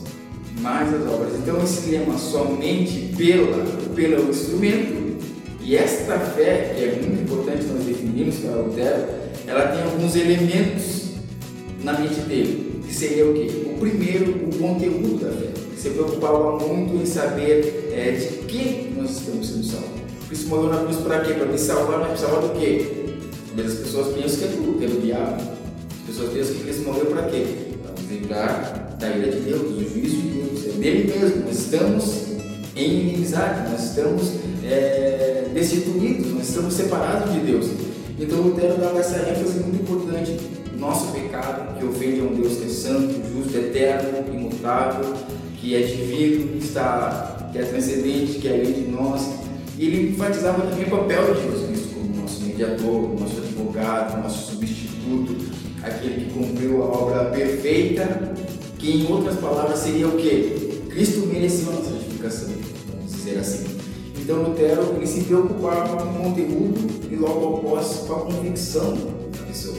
mais 0.60 0.94
as 0.94 1.08
obras. 1.08 1.34
Então 1.36 1.62
esse 1.64 1.90
lema 1.90 2.18
somente 2.18 3.14
pela, 3.16 3.66
pelo 3.96 4.30
instrumento, 4.30 5.04
e 5.62 5.78
esta 5.78 6.20
fé, 6.20 6.74
que 6.76 6.84
é 6.84 7.00
muito 7.02 7.24
importante 7.24 7.66
nós 7.66 7.86
definirmos 7.86 8.36
para 8.36 8.56
Lutero, 8.56 9.06
ela 9.48 9.68
tem 9.68 9.84
alguns 9.84 10.16
elementos 10.16 11.04
na 11.82 12.00
mente 12.00 12.20
dele, 12.22 12.82
que 12.86 12.94
seria 12.94 13.26
o 13.26 13.34
quê? 13.34 13.48
O 13.74 13.80
primeiro, 13.80 14.32
o 14.48 14.58
conteúdo 14.58 15.24
da 15.24 15.32
fé 15.32 15.63
se 15.84 15.90
preocupava 15.90 16.58
muito 16.66 16.96
em 16.96 17.06
saber 17.06 17.92
é, 17.92 18.12
de 18.12 18.46
que 18.46 18.94
nós 18.96 19.18
estamos 19.18 19.50
sendo 19.50 19.66
salvos. 19.66 19.90
Cristo 20.30 20.48
morreu 20.48 20.70
na 20.70 20.78
cruz 20.78 20.96
para 21.02 21.20
quê? 21.20 21.34
Para 21.34 21.46
me 21.46 21.58
salvar, 21.58 22.00
mas 22.00 22.22
salvar 22.22 22.42
do 22.42 22.58
quê? 22.58 23.18
As 23.58 23.74
pessoas 23.74 24.16
pensam 24.16 24.40
que 24.40 24.46
é 24.46 24.48
do, 24.48 24.80
que 24.80 24.86
é 24.86 24.88
diabo. 24.88 25.44
As 25.44 26.08
pessoas 26.08 26.32
pensam 26.32 26.56
que 26.56 26.64
Cristo 26.64 26.84
morreu 26.84 27.08
para 27.08 27.24
quê? 27.24 27.46
Para 27.84 28.02
nos 28.02 28.10
livrar 28.10 28.96
da 28.98 29.10
ira 29.10 29.30
de 29.30 29.40
Deus, 29.42 29.62
do 29.62 29.90
juízo 29.90 30.16
de 30.16 30.30
Deus. 30.30 30.66
É 30.68 30.80
dele 30.80 31.14
mesmo. 31.20 31.46
Nós 31.48 31.60
estamos 31.60 32.14
em 32.78 33.00
inimizade, 33.02 33.70
nós 33.70 33.84
estamos 33.84 34.32
é, 34.64 35.50
destituídos, 35.54 36.32
nós 36.32 36.48
estamos 36.48 36.74
separados 36.76 37.34
de 37.34 37.40
Deus. 37.42 37.68
Então 38.18 38.40
Lutero 38.40 38.78
dava 38.78 39.00
essa 39.00 39.18
ênfase 39.18 39.60
muito 39.60 39.82
importante. 39.82 40.40
Nosso 40.78 41.12
pecado, 41.12 41.78
que 41.78 41.86
ofende 41.86 42.22
a 42.22 42.24
um 42.24 42.36
Deus 42.36 42.58
que 42.58 42.66
é 42.66 42.70
santo, 42.70 43.22
justo, 43.34 43.58
eterno, 43.58 44.34
imutável, 44.34 45.14
que 45.64 45.76
é 45.76 45.80
divino, 45.80 46.60
que, 46.60 46.66
está, 46.66 47.50
que 47.54 47.58
é 47.58 47.62
transcendente, 47.62 48.34
que 48.34 48.50
é 48.50 48.52
além 48.52 48.74
de 48.74 48.92
nós. 48.92 49.30
E 49.80 49.86
ele 49.86 50.10
enfatizava 50.10 50.62
também 50.68 50.86
o 50.86 50.90
papel 50.90 51.34
de 51.34 51.42
Jesus 51.42 51.68
Cristo 51.68 51.94
como 51.96 52.22
nosso 52.22 52.44
mediador, 52.44 53.18
nosso 53.18 53.38
advogado, 53.38 54.22
nosso 54.22 54.52
substituto, 54.52 55.38
aquele 55.82 56.26
que 56.26 56.34
cumpriu 56.34 56.84
a 56.84 56.86
obra 56.88 57.26
perfeita, 57.32 58.34
que 58.78 58.92
em 58.92 59.10
outras 59.10 59.38
palavras 59.38 59.80
seria 59.80 60.10
o 60.10 60.18
que? 60.18 60.82
Cristo 60.90 61.28
mereceu 61.28 61.70
a 61.70 61.76
nossa 61.76 61.92
justificação, 61.92 62.50
vamos 62.92 63.12
dizer 63.14 63.40
assim. 63.40 63.66
Então 64.20 64.44
Lutero 64.44 64.96
ele 64.98 65.08
se 65.08 65.22
preocupava 65.22 65.96
com 65.96 66.10
o 66.10 66.24
conteúdo 66.24 67.10
e 67.10 67.16
logo 67.16 67.58
após 67.58 67.88
com 68.06 68.14
a 68.14 68.20
convicção 68.20 68.96
da 69.32 69.46
pessoa. 69.48 69.78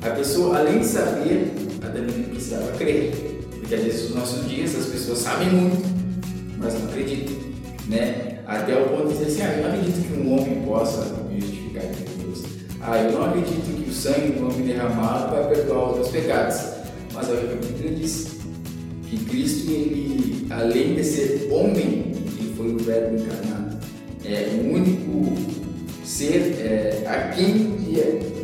A 0.00 0.10
pessoa, 0.10 0.58
além 0.58 0.78
de 0.78 0.86
saber, 0.86 1.52
até 1.82 2.00
mesmo 2.00 2.24
precisava 2.24 2.72
crer. 2.72 3.27
Porque 3.68 3.82
às 3.82 3.84
vezes 3.84 4.08
nos 4.08 4.14
nossos 4.14 4.48
dias 4.48 4.74
as 4.74 4.86
pessoas 4.86 5.18
sabem 5.18 5.50
muito, 5.50 5.82
mas 6.56 6.72
não 6.72 6.88
acreditam. 6.88 7.36
Né? 7.86 8.38
Até 8.46 8.74
o 8.80 8.88
ponto 8.88 9.08
de 9.08 9.18
dizer 9.18 9.26
assim, 9.26 9.42
ah, 9.42 9.58
eu 9.58 9.62
não 9.62 9.68
acredito 9.68 10.08
que 10.08 10.20
um 10.20 10.32
homem 10.32 10.62
possa 10.62 11.04
me 11.30 11.38
justificar 11.38 11.82
de 11.82 12.04
Deus. 12.24 12.44
Ah, 12.80 12.96
eu 12.96 13.12
não 13.12 13.26
acredito 13.26 13.84
que 13.84 13.90
o 13.90 13.92
sangue 13.92 14.38
do 14.38 14.46
homem 14.46 14.68
derramado 14.68 15.34
vai 15.34 15.48
perdoar 15.50 15.90
os 15.90 15.96
meus 15.96 16.08
pecados. 16.08 16.56
Mas 17.12 17.28
olha 17.28 17.40
o 17.40 17.48
que 17.48 17.52
a 17.52 17.70
Bíblia 17.70 17.94
diz. 17.94 18.38
Que 19.02 19.18
Cristo, 19.26 19.70
ele, 19.70 20.46
além 20.48 20.94
de 20.94 21.04
ser 21.04 21.48
homem, 21.52 22.14
ele 22.38 22.54
foi 22.56 22.72
o 22.72 22.78
verbo 22.78 23.16
encarnado. 23.16 23.76
É 24.24 24.62
o 24.62 24.72
único 24.72 25.36
ser 26.06 26.56
é, 26.58 27.02
a 27.06 27.28
quem 27.34 27.76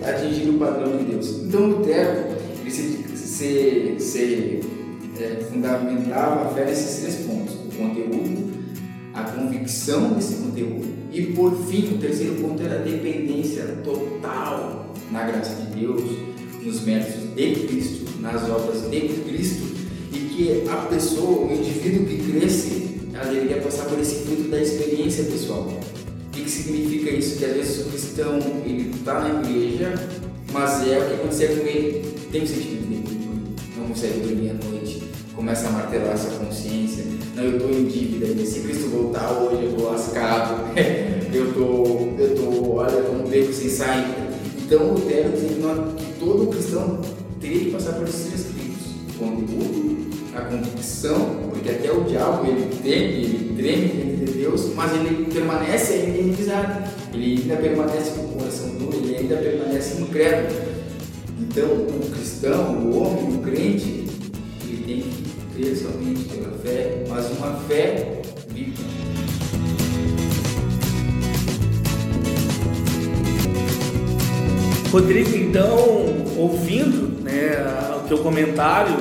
atingir 0.05 0.51
o 0.51 0.59
padrão 0.59 0.99
de 0.99 1.05
Deus. 1.05 1.31
Então 1.45 1.67
Lutero 1.67 2.35
ele 2.61 2.71
se, 2.71 3.05
se, 3.17 3.95
se 3.99 4.74
é, 5.21 5.45
fundamentava 5.51 6.47
a 6.47 6.55
fé 6.55 6.65
nesses 6.65 7.01
três 7.01 7.15
pontos: 7.27 7.55
o 7.55 7.77
conteúdo, 7.77 8.53
a 9.13 9.23
convicção 9.23 10.13
desse 10.13 10.35
conteúdo 10.37 10.87
e, 11.13 11.23
por 11.27 11.55
fim, 11.67 11.95
o 11.95 11.99
terceiro 11.99 12.35
ponto 12.35 12.61
era 12.63 12.81
a 12.81 12.83
dependência 12.83 13.63
total 13.85 14.93
na 15.13 15.23
graça 15.23 15.63
de 15.63 15.81
Deus, 15.81 16.03
nos 16.61 16.81
méritos 16.83 17.23
de 17.37 17.55
Cristo, 17.67 18.21
nas 18.21 18.43
obras 18.51 18.91
de 18.91 19.01
Cristo 19.01 19.63
e 20.13 20.19
que 20.19 20.69
a 20.69 20.77
pessoa, 20.87 21.47
o 21.47 21.53
indivíduo 21.53 22.07
que 22.07 22.33
cresce, 22.33 23.01
ela 23.13 23.33
deveria 23.33 23.61
passar 23.61 23.85
por 23.85 24.01
esse 24.01 24.25
fruto 24.25 24.49
da 24.49 24.61
experiência 24.61 25.25
pessoal. 25.25 25.69
O 25.69 26.31
que, 26.33 26.51
significa 26.51 27.11
isso? 27.11 27.39
Que 27.39 27.45
às 27.45 27.53
vezes 27.53 27.87
o 27.87 27.91
cristão 27.91 28.39
ele 28.65 28.91
está 28.91 29.21
na 29.21 29.41
igreja, 29.41 29.95
mas 30.53 30.89
é 30.89 30.99
o 30.99 31.07
que 31.07 31.15
acontece 31.15 31.47
com 31.47 31.67
ele, 31.67 32.13
tem 32.33 32.43
um 32.43 32.47
sentimento 32.47 33.09
de 33.09 33.79
não 33.79 33.89
consegue 33.89 34.21
dormir 34.21 34.51
à 34.51 34.55
noite, 34.55 34.74
começa 35.35 35.69
a 35.69 35.73
martelar 35.73 36.17
sua 36.17 36.31
consciência. 36.33 37.05
Não, 37.35 37.45
eu 37.45 37.57
estou 37.57 37.71
em 37.71 37.85
dívida, 37.85 38.27
e 38.27 38.47
se 38.47 38.61
Cristo 38.61 38.89
voltar 38.89 39.31
hoje 39.33 39.65
eu 39.65 39.71
estou 39.71 39.91
lascado, 39.91 40.71
eu 41.33 41.49
estou, 41.49 42.15
eu 42.19 42.35
tô, 42.35 42.73
olha, 42.77 43.11
um 43.11 43.29
beco 43.29 43.53
sem 43.53 43.69
saída. 43.69 44.15
Então 44.59 44.91
o 44.91 44.95
Lutero 44.95 45.31
diz 45.33 45.51
que 45.51 46.19
todo 46.19 46.47
cristão 46.47 47.01
teria 47.41 47.61
que 47.61 47.71
passar 47.73 47.93
por 47.95 48.09
esses 48.09 48.47
o 48.47 49.19
conteúdo, 49.19 50.07
a 50.35 50.41
convicção, 50.41 51.37
porque 51.51 51.71
até 51.71 51.93
o 51.93 52.05
diabo 52.05 52.47
ele 52.47 52.69
teme, 52.83 53.25
ele 53.25 53.55
treme 53.57 53.89
diante 53.89 54.33
de 54.33 54.39
Deus, 54.39 54.75
mas 54.75 54.93
ele 54.95 55.27
permanece 55.33 55.93
ainda 55.95 56.19
inimizado, 56.19 56.91
ele 57.13 57.43
ainda 57.43 57.57
permanece 57.57 58.11
com 58.13 58.25
o 58.25 58.29
coração 58.39 58.69
duro, 58.71 58.97
ele 58.97 59.17
ainda 59.17 59.37
permanece 59.37 60.01
incrédulo. 60.01 60.61
Então 61.41 61.69
o 61.69 62.11
cristão, 62.11 62.79
o 62.79 62.99
homem, 62.99 63.37
o 63.37 63.39
crente, 63.43 64.04
crer 65.55 65.77
somente 65.77 66.25
pela 66.25 66.51
fé, 66.59 67.05
mas 67.09 67.31
uma 67.31 67.55
fé 67.69 68.23
viva. 68.49 68.83
Rodrigo, 74.91 75.37
então, 75.37 75.77
ouvindo 76.37 77.21
né, 77.23 77.57
o 77.97 78.09
teu 78.09 78.19
comentário, 78.19 78.97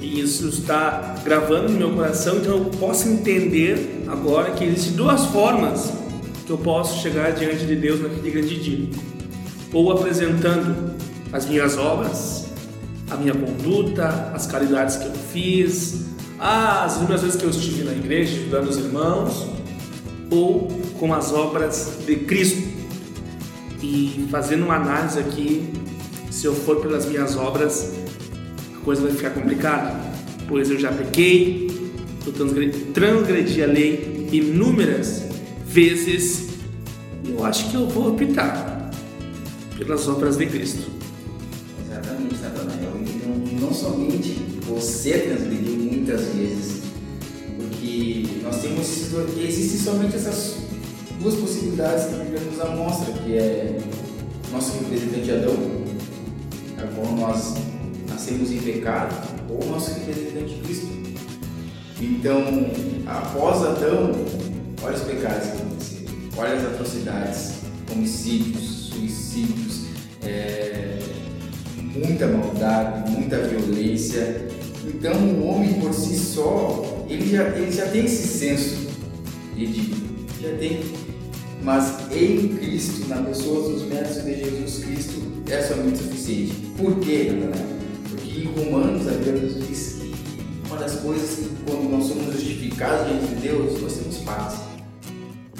e 0.00 0.20
isso 0.20 0.48
está 0.48 1.16
gravando 1.24 1.72
no 1.72 1.78
meu 1.78 1.90
coração, 1.90 2.36
então 2.36 2.58
eu 2.58 2.64
posso 2.78 3.08
entender 3.08 4.04
agora 4.06 4.52
que 4.52 4.64
existem 4.64 4.94
duas 4.94 5.24
formas 5.26 5.92
que 6.46 6.52
eu 6.52 6.58
posso 6.58 7.02
chegar 7.02 7.32
diante 7.32 7.66
de 7.66 7.76
Deus 7.76 8.00
naquele 8.00 8.30
grande 8.30 8.60
dia. 8.60 8.88
Ou 9.72 9.92
apresentando 9.92 10.94
as 11.32 11.46
minhas 11.46 11.76
obras, 11.76 12.46
a 13.10 13.16
minha 13.16 13.34
conduta, 13.34 14.32
as 14.34 14.46
caridades 14.46 14.96
que 14.96 15.06
eu 15.06 15.12
fiz, 15.38 16.04
as 16.38 16.96
inúmeras 16.96 17.22
vezes 17.22 17.36
que 17.36 17.44
eu 17.44 17.50
estive 17.50 17.84
na 17.84 17.92
igreja 17.92 18.40
ajudando 18.40 18.68
os 18.68 18.76
irmãos, 18.76 19.46
ou 20.30 20.68
com 20.98 21.14
as 21.14 21.32
obras 21.32 21.98
de 22.04 22.16
Cristo. 22.16 22.76
E 23.80 24.26
fazendo 24.30 24.64
uma 24.64 24.74
análise 24.74 25.18
aqui, 25.18 25.72
se 26.30 26.46
eu 26.46 26.54
for 26.54 26.80
pelas 26.80 27.06
minhas 27.06 27.36
obras, 27.36 27.94
a 28.76 28.84
coisa 28.84 29.02
vai 29.02 29.12
ficar 29.12 29.30
complicada, 29.30 29.94
pois 30.48 30.70
eu 30.70 30.78
já 30.78 30.90
pequei, 30.90 31.70
eu 32.26 32.32
transgredi, 32.32 32.78
transgredi 32.92 33.62
a 33.62 33.66
lei 33.66 34.28
inúmeras 34.32 35.22
vezes, 35.64 36.48
e 37.24 37.30
eu 37.30 37.44
acho 37.44 37.70
que 37.70 37.76
eu 37.76 37.86
vou 37.88 38.08
optar 38.12 38.90
pelas 39.78 40.08
obras 40.08 40.36
de 40.36 40.46
Cristo 40.46 40.98
não 43.68 43.74
somente 43.74 44.37
você 44.68 45.18
transgrediu 45.18 45.76
muitas 45.76 46.26
vezes, 46.26 46.82
porque 47.56 48.42
nós 48.42 48.60
temos 48.60 48.86
que 49.34 49.46
existem 49.46 49.80
somente 49.80 50.16
essas 50.16 50.56
duas 51.20 51.34
possibilidades 51.34 52.06
que 52.06 52.14
a 52.14 52.18
Bíblia 52.18 52.40
nos 52.40 52.60
amostra, 52.60 53.12
que 53.14 53.36
é 53.36 53.80
nosso 54.52 54.78
representante 54.78 55.30
Adão, 55.30 55.56
é 56.76 56.86
qual 56.94 57.12
nós 57.16 57.54
nascemos 58.08 58.52
em 58.52 58.58
pecado, 58.58 59.14
ou 59.48 59.64
nosso 59.70 59.92
representante 59.94 60.54
Cristo. 60.62 60.86
Então, 62.00 62.44
após 63.06 63.64
Adão, 63.64 64.12
olha 64.82 64.94
os 64.94 65.02
pecados 65.02 65.48
que 65.48 65.56
aconteceram, 65.56 66.14
olha 66.36 66.54
as 66.54 66.64
atrocidades, 66.64 67.52
homicídios, 67.90 68.90
suicídios, 68.90 69.86
é, 70.22 70.98
muita 71.76 72.28
maldade, 72.28 73.10
muita 73.10 73.47
Então 74.86 75.14
o 75.14 75.46
homem 75.46 75.74
por 75.80 75.92
si 75.92 76.16
só, 76.16 77.04
ele 77.08 77.28
já, 77.28 77.44
ele 77.56 77.72
já 77.72 77.86
tem 77.88 78.04
esse 78.04 78.28
senso 78.28 78.88
de 79.56 79.92
já 80.40 80.56
tem. 80.58 80.80
Mas 81.62 81.96
em 82.12 82.48
Cristo, 82.56 83.08
na 83.08 83.16
pessoa 83.22 83.68
dos 83.70 83.82
méritos 83.82 84.24
de 84.24 84.34
Jesus 84.36 84.84
Cristo, 84.84 85.20
é 85.50 85.60
somente 85.62 85.98
suficiente. 85.98 86.52
Por 86.76 86.98
quê, 87.00 87.32
Porque 88.08 88.40
em 88.40 88.44
Romanos 88.44 89.08
a 89.08 89.12
Bíblia 89.12 89.48
diz 89.48 89.96
que 90.00 90.14
uma 90.66 90.78
das 90.78 91.00
coisas 91.00 91.30
que 91.30 91.48
quando 91.66 91.90
nós 91.90 92.06
somos 92.06 92.32
justificados 92.32 93.08
diante 93.08 93.34
de 93.34 93.48
Deus, 93.48 93.82
nós 93.82 93.94
temos 93.94 94.18
paz. 94.18 94.60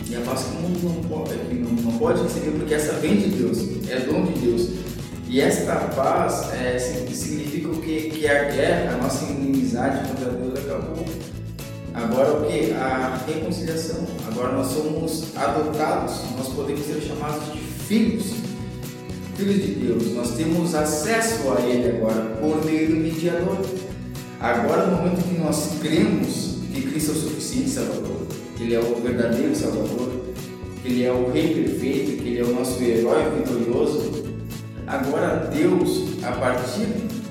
E 0.09 0.17
a 0.17 0.21
paz 0.21 0.45
que 0.45 0.57
o 0.57 0.61
mundo 0.61 0.83
não 0.85 1.09
pode, 1.09 1.35
não, 1.55 1.71
não 1.71 1.99
pode 1.99 2.23
receber, 2.23 2.53
porque 2.53 2.75
essa 2.75 2.93
vem 2.95 3.17
de 3.17 3.29
Deus, 3.29 3.59
é 3.91 4.01
dom 4.01 4.25
de 4.25 4.41
Deus. 4.41 4.69
E 5.29 5.43
esta 5.43 5.75
paz 5.95 6.55
é, 6.55 6.79
significa 6.79 7.69
o 7.69 7.83
que? 7.83 8.09
Que 8.09 8.27
a 8.27 8.45
guerra, 8.45 8.95
a 8.95 9.03
nossa 9.03 9.27
inimizade 9.27 10.09
contra 10.09 10.31
Deus 10.31 10.59
acabou. 10.59 11.05
Agora 11.93 12.33
o 12.33 12.47
que? 12.47 12.73
A 12.73 13.21
reconciliação. 13.27 14.07
Agora 14.27 14.53
nós 14.53 14.69
somos 14.69 15.37
adotados, 15.37 16.15
nós 16.35 16.49
podemos 16.49 16.81
ser 16.87 17.03
chamados 17.03 17.53
de 17.53 17.59
filhos, 17.59 18.33
filhos 19.37 19.57
de 19.57 19.73
Deus. 19.75 20.15
Nós 20.15 20.31
temos 20.31 20.75
acesso 20.75 21.53
a 21.53 21.61
Ele 21.61 21.99
agora 21.99 22.23
por 22.41 22.65
meio 22.65 22.89
do 22.89 22.97
mediador. 22.97 23.59
Agora, 24.41 24.87
no 24.87 24.97
momento 24.97 25.29
que 25.29 25.39
nós 25.39 25.73
cremos 25.83 26.57
que 26.73 26.83
Cristo 26.91 27.11
é 27.11 27.15
o 27.15 27.19
suficiente 27.19 27.69
Salvador, 27.69 28.27
que 28.57 28.63
Ele 28.63 28.75
é 28.77 28.81
o 28.81 28.95
verdadeiro 28.95 29.55
Salvador, 29.55 30.11
que 30.83 30.89
Ele 30.89 31.05
é 31.05 31.13
o 31.13 31.31
Rei 31.33 31.55
perfeito, 31.55 32.23
que 32.23 32.29
Ele 32.29 32.39
é 32.39 32.45
o 32.45 32.55
nosso 32.55 32.83
herói 32.83 33.25
vitorioso, 33.37 34.08
Agora 34.99 35.49
Deus, 35.55 36.25
a 36.25 36.33
partir 36.33 36.87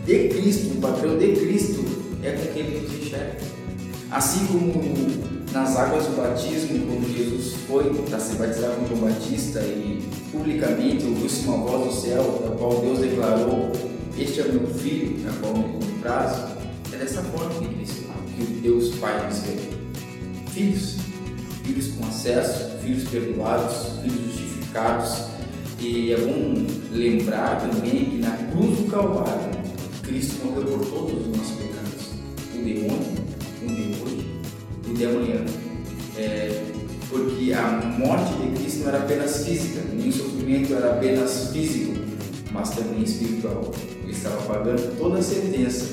de 0.05 0.29
Cristo, 0.29 0.77
o 0.77 0.81
padrão 0.81 1.17
de 1.17 1.33
Cristo, 1.33 1.83
é 2.23 2.31
com 2.31 2.53
quem 2.53 2.63
ele 2.63 2.87
nos 2.87 2.95
enxerga. 2.95 3.39
Assim 4.09 4.45
como 4.45 4.71
nas 5.51 5.75
águas 5.75 6.05
do 6.05 6.15
batismo, 6.15 6.87
quando 6.87 7.13
Jesus 7.13 7.55
foi 7.67 7.93
para 8.09 8.19
ser 8.19 8.35
batizado 8.35 8.75
com 8.75 8.87
João 8.87 9.11
Batista 9.11 9.59
e 9.59 10.01
publicamente 10.31 11.05
ouviu-se 11.05 11.45
uma 11.45 11.57
voz 11.57 11.93
do 11.93 12.01
céu, 12.01 12.41
da 12.41 12.55
qual 12.55 12.79
Deus 12.79 12.99
declarou: 12.99 13.69
este 14.17 14.39
é 14.39 14.43
o 14.45 14.53
meu 14.53 14.67
filho, 14.67 15.19
na 15.25 15.33
qual 15.33 15.57
me 15.57 15.73
comprazo, 15.73 16.47
é 16.93 16.95
dessa 16.95 17.21
forma 17.21 17.49
que 17.59 17.75
Cristo, 17.75 18.05
que 18.37 18.45
Deus 18.61 18.95
Pai 18.95 19.27
nos 19.27 19.39
vê. 19.39 19.57
Filhos, 20.51 20.95
filhos 21.65 21.87
com 21.89 22.07
acesso, 22.07 22.77
filhos 22.81 23.09
perdoados, 23.09 23.99
filhos 24.01 24.23
justificados. 24.23 25.27
E 25.79 26.13
é 26.13 26.17
bom 26.17 26.65
lembrar 26.97 27.61
também 27.61 28.05
que 28.05 28.17
na 28.17 28.31
cruz 28.31 28.79
do 28.79 28.91
Calvário, 28.91 29.51
Cristo 30.01 30.45
morreu 30.45 30.63
por 30.63 30.85
todos 30.85 31.21
os 31.21 31.37
nossos 31.37 31.55
pecados. 31.55 32.07
O 32.53 32.63
de 32.63 32.79
ontem, 32.85 33.23
o 33.63 33.67
de 33.67 34.01
hoje, 34.01 34.25
o 34.89 34.93
de 34.93 35.05
amanhã. 35.05 35.45
É, 36.17 36.63
porque 37.09 37.53
a 37.53 37.95
morte 37.97 38.33
de 38.33 38.59
Cristo 38.59 38.79
não 38.79 38.89
era 38.89 38.97
apenas 38.99 39.45
física, 39.45 39.81
nem 39.93 40.09
o 40.09 40.13
sofrimento 40.13 40.73
era 40.73 40.93
apenas 40.93 41.51
físico, 41.51 41.93
mas 42.51 42.71
também 42.71 43.03
espiritual. 43.03 43.71
Ele 44.03 44.11
estava 44.11 44.41
pagando 44.43 44.97
toda 44.97 45.19
a 45.19 45.21
sentença 45.21 45.85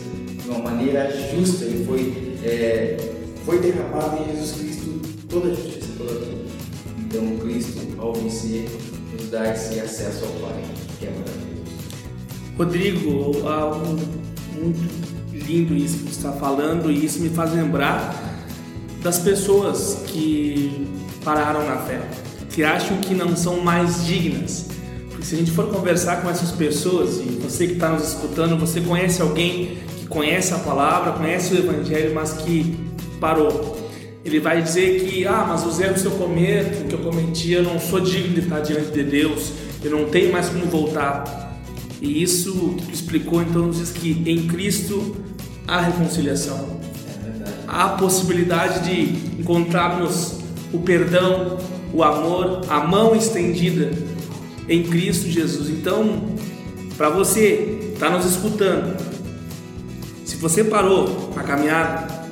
de 0.43 0.49
uma 0.49 0.59
maneira 0.59 1.11
justa 1.31 1.65
e 1.67 1.85
foi, 1.85 2.39
é, 2.43 2.97
foi 3.45 3.59
derramado 3.61 4.23
em 4.23 4.35
Jesus 4.35 4.53
Cristo 4.53 5.01
toda 5.29 5.49
a 5.49 5.55
justiça, 5.55 5.89
toda 5.99 6.13
a 6.13 6.15
vida. 6.15 6.45
Então 6.99 7.37
Cristo, 7.39 7.81
ao 7.99 8.13
vencer, 8.15 8.67
nos 9.15 9.31
dá 9.31 9.53
esse 9.53 9.81
acesso 9.81 10.25
ao 10.25 10.31
Pai, 10.33 10.63
que 10.99 11.07
é 11.07 11.11
maravilhoso. 11.11 11.45
Rodrigo, 12.57 13.49
algo 13.49 13.87
muito 14.53 15.05
lindo 15.33 15.75
isso 15.75 15.99
que 15.99 16.05
você 16.05 16.11
está 16.11 16.33
falando 16.33 16.91
e 16.91 17.05
isso 17.05 17.21
me 17.21 17.29
faz 17.29 17.53
lembrar 17.53 18.15
das 19.03 19.19
pessoas 19.19 20.03
que 20.07 20.89
pararam 21.25 21.67
na 21.67 21.77
fé, 21.79 22.01
que 22.51 22.63
acham 22.63 22.97
que 22.99 23.15
não 23.15 23.37
são 23.37 23.61
mais 23.61 24.07
dignas. 24.07 24.69
Porque 25.11 25.27
se 25.27 25.35
a 25.35 25.39
gente 25.39 25.51
for 25.51 25.69
conversar 25.69 26.23
com 26.23 26.31
essas 26.31 26.53
pessoas, 26.53 27.19
e 27.19 27.39
você 27.43 27.67
que 27.67 27.75
está 27.75 27.91
nos 27.91 28.09
escutando, 28.09 28.59
você 28.59 28.81
conhece 28.81 29.21
alguém 29.21 29.79
que 29.99 30.07
conhece 30.07 30.55
a 30.55 30.59
palavra, 30.59 31.13
conhece 31.13 31.55
o 31.55 31.59
Evangelho, 31.59 32.15
mas 32.15 32.33
que 32.33 32.77
parou. 33.21 33.84
Ele 34.25 34.41
vai 34.41 34.63
dizer 34.63 35.05
que, 35.05 35.27
ah, 35.27 35.45
mas 35.49 35.67
os 35.67 35.79
erros 35.79 36.01
que 36.01 36.09
eu 36.09 36.13
cometo, 36.13 36.89
que 36.89 36.95
eu 36.95 36.99
cometi, 37.01 37.53
eu 37.53 37.63
não 37.63 37.79
sou 37.79 38.01
digno 38.01 38.35
de 38.35 38.41
estar 38.41 38.61
diante 38.61 38.91
de 38.91 39.03
Deus, 39.03 39.53
eu 39.83 39.91
não 39.91 40.07
tenho 40.09 40.33
mais 40.33 40.49
como 40.49 40.65
voltar. 40.67 41.61
E 42.01 42.23
isso 42.23 42.75
que 42.87 42.95
explicou, 42.95 43.43
então, 43.43 43.67
nos 43.67 43.79
diz 43.79 43.91
que 43.91 44.23
em 44.27 44.47
Cristo 44.47 45.15
há 45.69 45.81
reconciliação. 45.81 46.81
Há 47.69 47.85
a 47.85 47.89
possibilidade 47.91 48.85
de 48.85 49.41
encontrarmos 49.41 50.39
o 50.73 50.79
perdão, 50.79 51.59
o 51.93 52.03
amor, 52.03 52.63
a 52.69 52.81
mão 52.81 53.15
estendida 53.15 53.91
em 54.69 54.83
Cristo 54.85 55.29
Jesus. 55.29 55.69
Então, 55.69 56.35
para 56.97 57.11
você 57.11 57.91
está 57.93 58.09
nos 58.09 58.25
escutando, 58.25 58.97
se 60.25 60.37
você 60.37 60.65
parou 60.65 61.31
na 61.37 61.43
caminhada, 61.43 62.27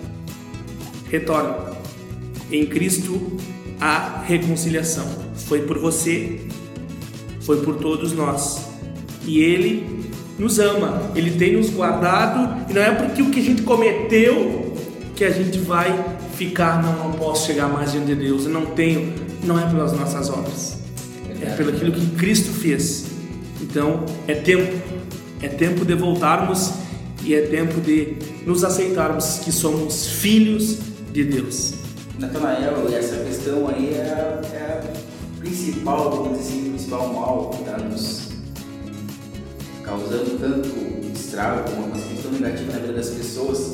retorne. 1.11 1.72
Em 2.52 2.66
Cristo 2.66 3.18
há 3.80 4.22
reconciliação. 4.26 5.08
Foi 5.46 5.62
por 5.62 5.78
você, 5.78 6.40
foi 7.40 7.62
por 7.62 7.76
todos 7.76 8.12
nós. 8.12 8.68
E 9.26 9.40
Ele 9.40 10.02
nos 10.38 10.58
ama, 10.58 11.10
Ele 11.14 11.30
tem 11.30 11.56
nos 11.56 11.70
guardado, 11.70 12.70
e 12.70 12.74
não 12.74 12.82
é 12.82 12.90
porque 12.90 13.22
o 13.22 13.30
que 13.30 13.40
a 13.40 13.42
gente 13.42 13.62
cometeu 13.62 14.76
que 15.16 15.24
a 15.24 15.30
gente 15.30 15.58
vai 15.58 16.18
ficar, 16.36 16.82
não, 16.82 17.08
não 17.08 17.12
posso 17.12 17.46
chegar 17.46 17.68
mais 17.68 17.92
diante 17.92 18.06
de 18.08 18.16
Deus, 18.16 18.44
eu 18.44 18.50
não 18.50 18.66
tenho, 18.66 19.14
não 19.44 19.58
é 19.58 19.68
pelas 19.70 19.92
nossas 19.92 20.28
obras, 20.28 20.78
é 21.40 21.50
pelo 21.50 21.70
aquilo 21.70 21.92
que 21.92 22.06
Cristo 22.16 22.50
fez. 22.50 23.06
Então 23.60 24.04
é 24.26 24.34
tempo, 24.34 24.76
é 25.40 25.48
tempo 25.48 25.84
de 25.84 25.94
voltarmos 25.94 26.72
e 27.24 27.34
é 27.34 27.42
tempo 27.42 27.80
de 27.80 28.16
nos 28.44 28.64
aceitarmos 28.64 29.38
que 29.38 29.52
somos 29.52 30.06
filhos 30.06 30.78
de 31.12 31.24
Deus. 31.24 31.81
Natanael, 32.22 32.87
essa 32.96 33.16
questão 33.16 33.66
aí 33.66 33.94
é 33.94 34.40
é 34.54 34.78
a 34.78 35.40
principal, 35.40 36.08
vamos 36.08 36.38
dizer 36.38 36.52
assim, 36.52 36.70
principal 36.70 37.12
mal 37.12 37.50
que 37.50 37.62
está 37.62 37.78
nos 37.78 38.28
causando 39.82 40.38
tanto 40.38 40.68
estrago 41.18 41.68
uma 41.72 41.90
questão 41.98 42.30
negativa 42.30 42.74
na 42.74 42.78
vida 42.78 42.92
das 42.92 43.11
pessoas 43.11 43.72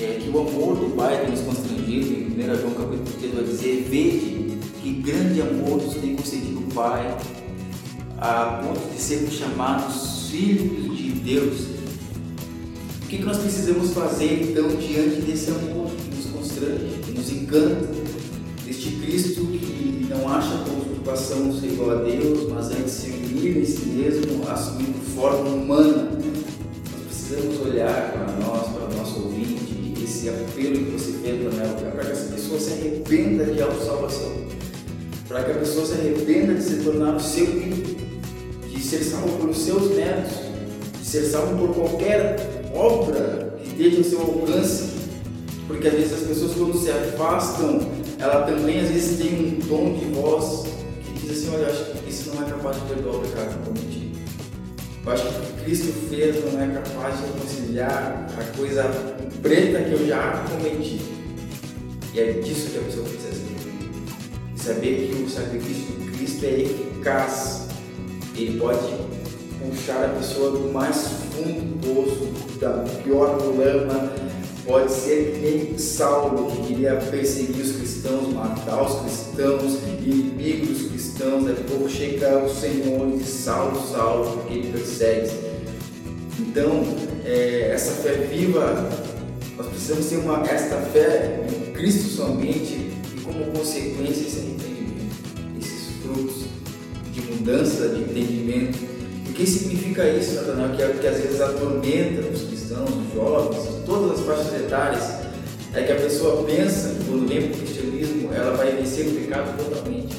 é 0.00 0.20
que 0.22 0.30
o 0.30 0.40
amor 0.40 0.76
do 0.76 0.94
Pai 0.94 1.20
tem 1.20 1.30
nos 1.30 1.40
constrangido, 1.40 2.12
em 2.12 2.26
1 2.28 2.60
João 2.60 2.74
capítulo 2.74 3.18
3 3.18 3.34
vai 3.34 3.44
dizer, 3.44 3.86
vede 3.90 4.58
que 4.80 4.92
grande 5.02 5.42
amor 5.42 5.82
nos 5.82 5.94
tem 5.94 6.14
concedido 6.14 6.60
o 6.60 6.74
Pai, 6.74 7.16
a 8.18 8.62
ponto 8.62 8.88
de 8.92 9.00
sermos 9.00 9.34
chamados 9.34 10.28
filhos 10.30 10.96
de 10.96 11.10
Deus. 11.10 11.66
O 13.02 13.06
que 13.08 13.18
nós 13.18 13.38
precisamos 13.38 13.92
fazer 13.92 14.50
então 14.50 14.68
diante 14.76 15.22
desse 15.22 15.50
amor 15.50 15.90
que 17.04 17.12
nos 17.12 17.30
encanta, 17.30 17.88
deste 18.64 18.90
Cristo 18.96 19.46
que 19.46 20.06
não 20.08 20.28
acha 20.28 20.58
preocupação 20.58 21.52
ser 21.58 21.68
igual 21.68 21.90
a 21.90 22.02
Deus, 22.02 22.48
mas 22.50 22.70
antes 22.70 22.92
se 22.92 23.10
unir 23.10 23.56
em 23.58 23.64
si 23.64 23.86
mesmo, 23.86 24.48
assumindo 24.48 24.98
forma 25.14 25.50
humana. 25.50 26.10
Nós 26.12 27.02
precisamos 27.06 27.60
olhar 27.60 28.12
para 28.12 28.32
nós, 28.44 28.68
para 28.68 28.84
o 28.84 28.98
nosso 28.98 29.24
ouvinte, 29.24 29.94
esse 30.02 30.28
apelo 30.28 30.76
que 30.76 30.90
você 30.92 31.12
fez 31.22 31.54
para 31.54 31.90
para 31.90 32.04
que 32.04 32.12
essa 32.12 32.32
pessoa 32.32 32.60
se 32.60 32.72
arrependa 32.72 33.44
de 33.44 33.62
autossalvação, 33.62 34.32
para 35.28 35.44
que 35.44 35.50
a 35.52 35.54
pessoa 35.54 35.86
se 35.86 35.92
arrependa 35.94 36.54
de 36.54 36.62
se 36.62 36.76
tornar 36.76 37.16
o 37.16 37.20
seu 37.20 37.46
filho, 37.46 37.96
de 38.70 38.82
ser 38.82 39.02
salvo 39.02 39.38
pelos 39.38 39.58
seus 39.58 39.96
netos, 39.96 40.32
de 41.00 41.06
ser 41.06 41.24
salvo 41.24 41.66
por 41.66 41.74
qualquer 41.74 42.36
obra 42.74 43.56
que 43.62 43.68
esteja 43.68 43.98
ao 43.98 44.04
seu 44.04 44.20
alcance, 44.20 44.91
porque 45.72 45.88
às 45.88 45.94
vezes 45.94 46.12
as 46.12 46.20
pessoas 46.20 46.52
quando 46.52 46.78
se 46.78 46.90
afastam, 46.90 47.80
ela 48.18 48.42
também 48.42 48.80
às 48.80 48.88
vezes 48.88 49.18
tem 49.18 49.34
um 49.34 49.66
tom 49.66 49.94
de 49.94 50.04
voz 50.14 50.66
que 51.04 51.18
diz 51.18 51.30
assim, 51.30 51.56
olha, 51.56 51.66
acho 51.66 51.84
que 51.84 52.10
isso 52.10 52.30
não 52.34 52.46
é 52.46 52.50
capaz 52.50 52.76
de 52.76 52.82
perdoar 52.82 53.16
o 53.16 53.20
pecado 53.20 53.58
que 53.64 54.12
eu 55.04 55.12
acho 55.12 55.24
que 55.24 55.28
o 55.30 55.56
que 55.56 55.64
Cristo 55.64 55.92
fez 56.08 56.36
não 56.44 56.62
é 56.62 56.68
capaz 56.68 57.18
de 57.18 57.26
reconciliar 57.26 58.28
a 58.38 58.56
coisa 58.56 58.84
preta 59.42 59.82
que 59.82 59.92
eu 59.94 60.06
já 60.06 60.44
cometi. 60.48 61.00
E 62.14 62.20
é 62.20 62.32
disso 62.34 62.70
que 62.70 62.78
a 62.78 62.82
pessoa 62.82 63.08
precisa 63.08 63.32
saber. 63.34 64.56
Saber 64.56 65.08
que 65.08 65.22
o 65.24 65.28
sacrifício 65.28 65.96
de 65.96 66.10
Cristo 66.12 66.44
é 66.44 66.60
eficaz. 66.60 67.66
Ele 68.36 68.60
pode 68.60 68.94
puxar 69.58 70.04
a 70.04 70.08
pessoa 70.10 70.52
do 70.52 70.72
mais 70.72 70.96
fundo 71.34 71.60
do 71.60 71.94
poço, 71.94 72.60
da 72.60 72.84
pior 73.02 73.38
lama. 73.56 74.12
Pode 74.64 74.92
ser 74.92 75.32
que 75.32 75.38
nem 75.40 75.78
Saulo, 75.78 76.52
que 76.52 76.68
queria 76.68 76.94
perseguir 76.94 77.64
os 77.64 77.72
cristãos, 77.72 78.32
matar 78.32 78.82
os 78.82 79.00
cristãos, 79.00 79.78
inimigos 80.00 80.88
cristãos. 80.88 81.44
Daqui 81.44 81.62
a 81.62 81.64
pouco 81.64 81.88
chega 81.88 82.44
o 82.44 82.48
Senhor 82.48 83.12
e 83.12 83.24
Saulo, 83.24 83.82
Saulo, 83.88 84.38
porque 84.38 84.54
ele 84.54 84.72
persegue. 84.72 85.30
Então, 86.38 86.84
é, 87.24 87.70
essa 87.72 87.90
fé 88.02 88.12
viva, 88.12 88.88
nós 89.56 89.66
precisamos 89.66 90.06
ter 90.06 90.16
uma, 90.18 90.42
esta 90.48 90.76
fé 90.76 91.44
em 91.50 91.72
Cristo 91.72 92.08
somente 92.08 92.74
e, 92.74 93.20
como 93.24 93.44
consequência, 93.46 94.26
esse 94.26 94.38
arrependimento, 94.38 95.16
esses 95.60 96.02
frutos 96.02 96.44
de 97.12 97.20
mudança 97.22 97.88
de 97.88 98.02
entendimento. 98.02 98.78
O 99.28 99.32
que 99.32 99.44
significa 99.44 100.08
isso, 100.08 100.34
Natanael? 100.34 100.70
Que, 100.76 100.98
que 101.00 101.06
às 101.06 101.20
vezes 101.20 101.40
atormenta 101.40 102.28
os 102.28 102.42
cristãos, 102.42 102.90
os 102.90 103.14
jovens, 103.14 103.71
todas 103.86 104.20
as 104.20 104.26
faixas 104.26 104.54
etárias, 104.54 105.22
é 105.74 105.82
que 105.82 105.92
a 105.92 105.96
pessoa 105.96 106.44
pensa 106.44 106.90
que 106.90 107.04
quando 107.04 107.28
vem 107.28 107.48
para 107.48 107.56
o 107.56 107.58
cristianismo 107.60 108.32
ela 108.32 108.56
vai 108.56 108.72
vencer 108.72 109.06
o 109.08 109.12
pecado 109.12 109.56
totalmente. 109.56 110.16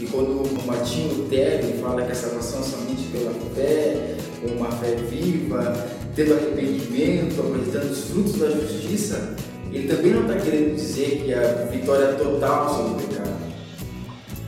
E 0.00 0.06
quando 0.06 0.42
o 0.42 0.66
Martinho 0.66 1.14
Lutero 1.14 1.66
fala 1.80 2.02
que 2.02 2.12
a 2.12 2.14
salvação 2.14 2.60
é 2.60 2.62
somente 2.62 3.02
pela 3.10 3.32
fé, 3.54 4.16
com 4.40 4.54
uma 4.54 4.70
fé 4.70 4.94
viva, 4.94 5.86
tendo 6.14 6.34
arrependimento, 6.34 7.40
apresentando 7.40 7.90
os 7.90 8.04
frutos 8.04 8.38
da 8.38 8.50
justiça, 8.50 9.34
ele 9.72 9.88
também 9.88 10.12
não 10.12 10.22
está 10.22 10.36
querendo 10.36 10.76
dizer 10.76 11.24
que 11.24 11.34
a 11.34 11.66
vitória 11.70 12.04
é 12.04 12.12
total 12.12 12.74
sobre 12.74 13.04
o 13.04 13.08
pecado. 13.08 13.36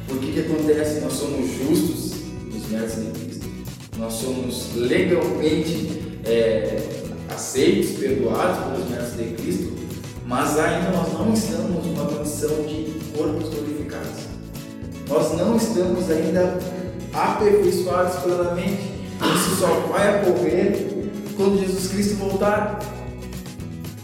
Porque 0.07 0.27
o 0.27 0.33
que 0.33 0.41
acontece? 0.41 1.01
Nós 1.01 1.13
somos 1.13 1.51
justos 1.51 2.13
nos 2.53 2.69
méritos 2.69 2.97
de 2.97 3.11
Cristo. 3.11 3.47
Nós 3.99 4.13
somos 4.15 4.75
legalmente 4.77 6.01
é, 6.25 7.00
aceitos, 7.41 7.93
perdoados 7.93 8.65
pelos 8.65 8.91
méritos 8.91 9.17
de 9.17 9.35
Cristo, 9.35 9.73
mas 10.27 10.59
ainda 10.59 10.91
nós 10.91 11.13
não 11.15 11.33
estamos 11.33 11.87
numa 11.87 12.05
condição 12.05 12.51
de 12.67 13.01
corpos 13.17 13.49
glorificados. 13.49 14.29
Nós 15.09 15.37
não 15.39 15.57
estamos 15.57 16.11
ainda 16.11 16.59
aperfeiçoados 17.13 18.21
plenamente. 18.23 18.91
Isso 19.35 19.57
só 19.59 19.67
vai 19.91 20.23
ocorrer 20.23 20.87
quando 21.37 21.59
Jesus 21.59 21.89
Cristo 21.89 22.15
voltar. 22.17 22.79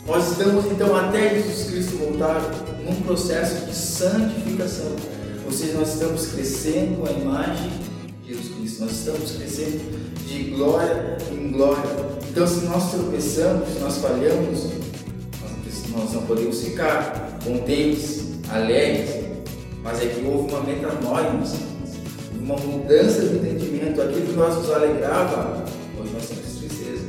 Nós 0.07 0.31
estamos 0.33 0.65
então 0.67 0.97
até 0.97 1.35
Jesus 1.35 1.71
Cristo 1.71 1.97
voltar 1.99 2.41
num 2.85 3.03
processo 3.03 3.67
de 3.67 3.75
santificação. 3.75 4.97
Ou 5.45 5.53
seja, 5.53 5.75
nós 5.79 5.93
estamos 5.93 6.27
crescendo 6.29 7.01
com 7.01 7.07
a 7.07 7.13
imagem 7.13 7.71
de 8.23 8.35
Jesus. 8.35 8.55
Cristo. 8.57 8.81
Nós 8.81 8.93
estamos 8.93 9.31
crescendo 9.33 9.81
de 10.27 10.43
glória 10.51 11.19
em 11.31 11.53
glória. 11.53 12.16
Então, 12.37 12.47
se 12.47 12.67
nós 12.67 12.91
tropeçamos, 12.91 13.67
se 13.67 13.79
nós 13.79 13.97
falhamos, 13.97 14.65
nós 15.89 16.13
não 16.13 16.21
podemos 16.27 16.63
ficar 16.63 17.39
contentes, 17.43 18.25
alegres, 18.51 19.25
mas 19.83 20.03
é 20.03 20.07
que 20.09 20.23
houve 20.27 20.53
uma 20.53 20.61
metanoia, 20.61 21.31
uma 22.39 22.57
mudança 22.59 23.23
de 23.23 23.37
entendimento. 23.39 24.03
Aquilo 24.03 24.27
que 24.27 24.33
nós 24.35 24.55
nos 24.55 24.71
alegrava, 24.71 25.65
hoje 25.99 26.13
nós 26.13 26.27
temos 26.29 26.59
tristeza. 26.59 27.05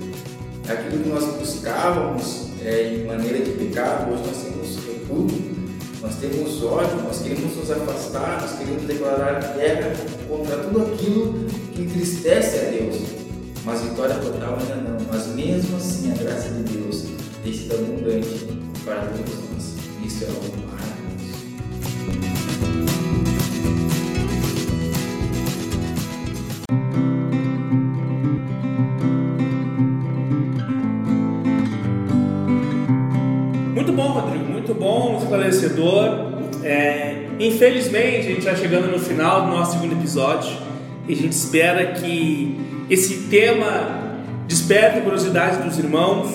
Aquilo 0.69 1.03
que 1.03 1.09
nós 1.09 1.25
buscávamos 1.25 2.43
é, 2.63 2.93
em 2.93 3.05
maneira 3.05 3.43
de 3.43 3.51
pecado, 3.51 4.09
hoje 4.13 4.23
nós 4.25 4.37
temos 4.37 4.77
repúdio. 4.85 5.57
Nós 6.01 6.15
temos 6.21 6.63
ódio, 6.63 7.03
nós 7.03 7.21
queremos 7.21 7.53
nos 7.53 7.69
afastar, 7.69 8.43
nós 8.43 8.57
queremos 8.57 8.83
declarar 8.83 9.57
guerra 9.57 9.93
contra 10.29 10.55
tudo 10.59 10.83
aquilo 10.83 11.33
que 11.73 11.81
entristece 11.81 12.59
a 12.59 12.69
Deus. 12.69 13.26
Mas 13.67 13.81
vitória 13.81 14.15
total 14.15 14.57
ainda 14.61 14.75
não. 14.75 14.97
Mas 15.11 15.27
mesmo 15.35 15.75
assim, 15.75 16.09
a 16.09 16.15
graça 16.15 16.47
de 16.51 16.63
Deus 16.73 17.03
tem 17.43 17.51
sido 17.51 17.75
abundante 17.75 18.47
para 18.85 19.01
todos 19.01 19.33
nós. 19.51 19.75
Isso 20.05 20.23
é 20.23 20.27
algo 20.27 20.41
maravilhoso. 20.71 21.37
Muito 33.75 33.91
bom, 33.91 34.07
Rodrigo, 34.13 34.45
muito 34.45 34.73
bom, 34.73 35.19
esclarecedor. 35.21 36.37
É, 36.63 37.27
infelizmente, 37.37 38.19
a 38.19 38.21
gente 38.21 38.39
está 38.39 38.55
chegando 38.55 38.89
no 38.89 38.97
final 38.97 39.41
do 39.41 39.47
nosso 39.47 39.73
segundo 39.73 39.91
episódio 39.91 40.57
e 41.05 41.11
a 41.11 41.15
gente 41.17 41.33
espera 41.33 41.91
que 41.91 42.66
esse 42.89 43.27
tema 43.29 44.07
desperte 44.47 44.99
a 44.99 45.01
curiosidade 45.01 45.61
dos 45.61 45.77
irmãos, 45.77 46.29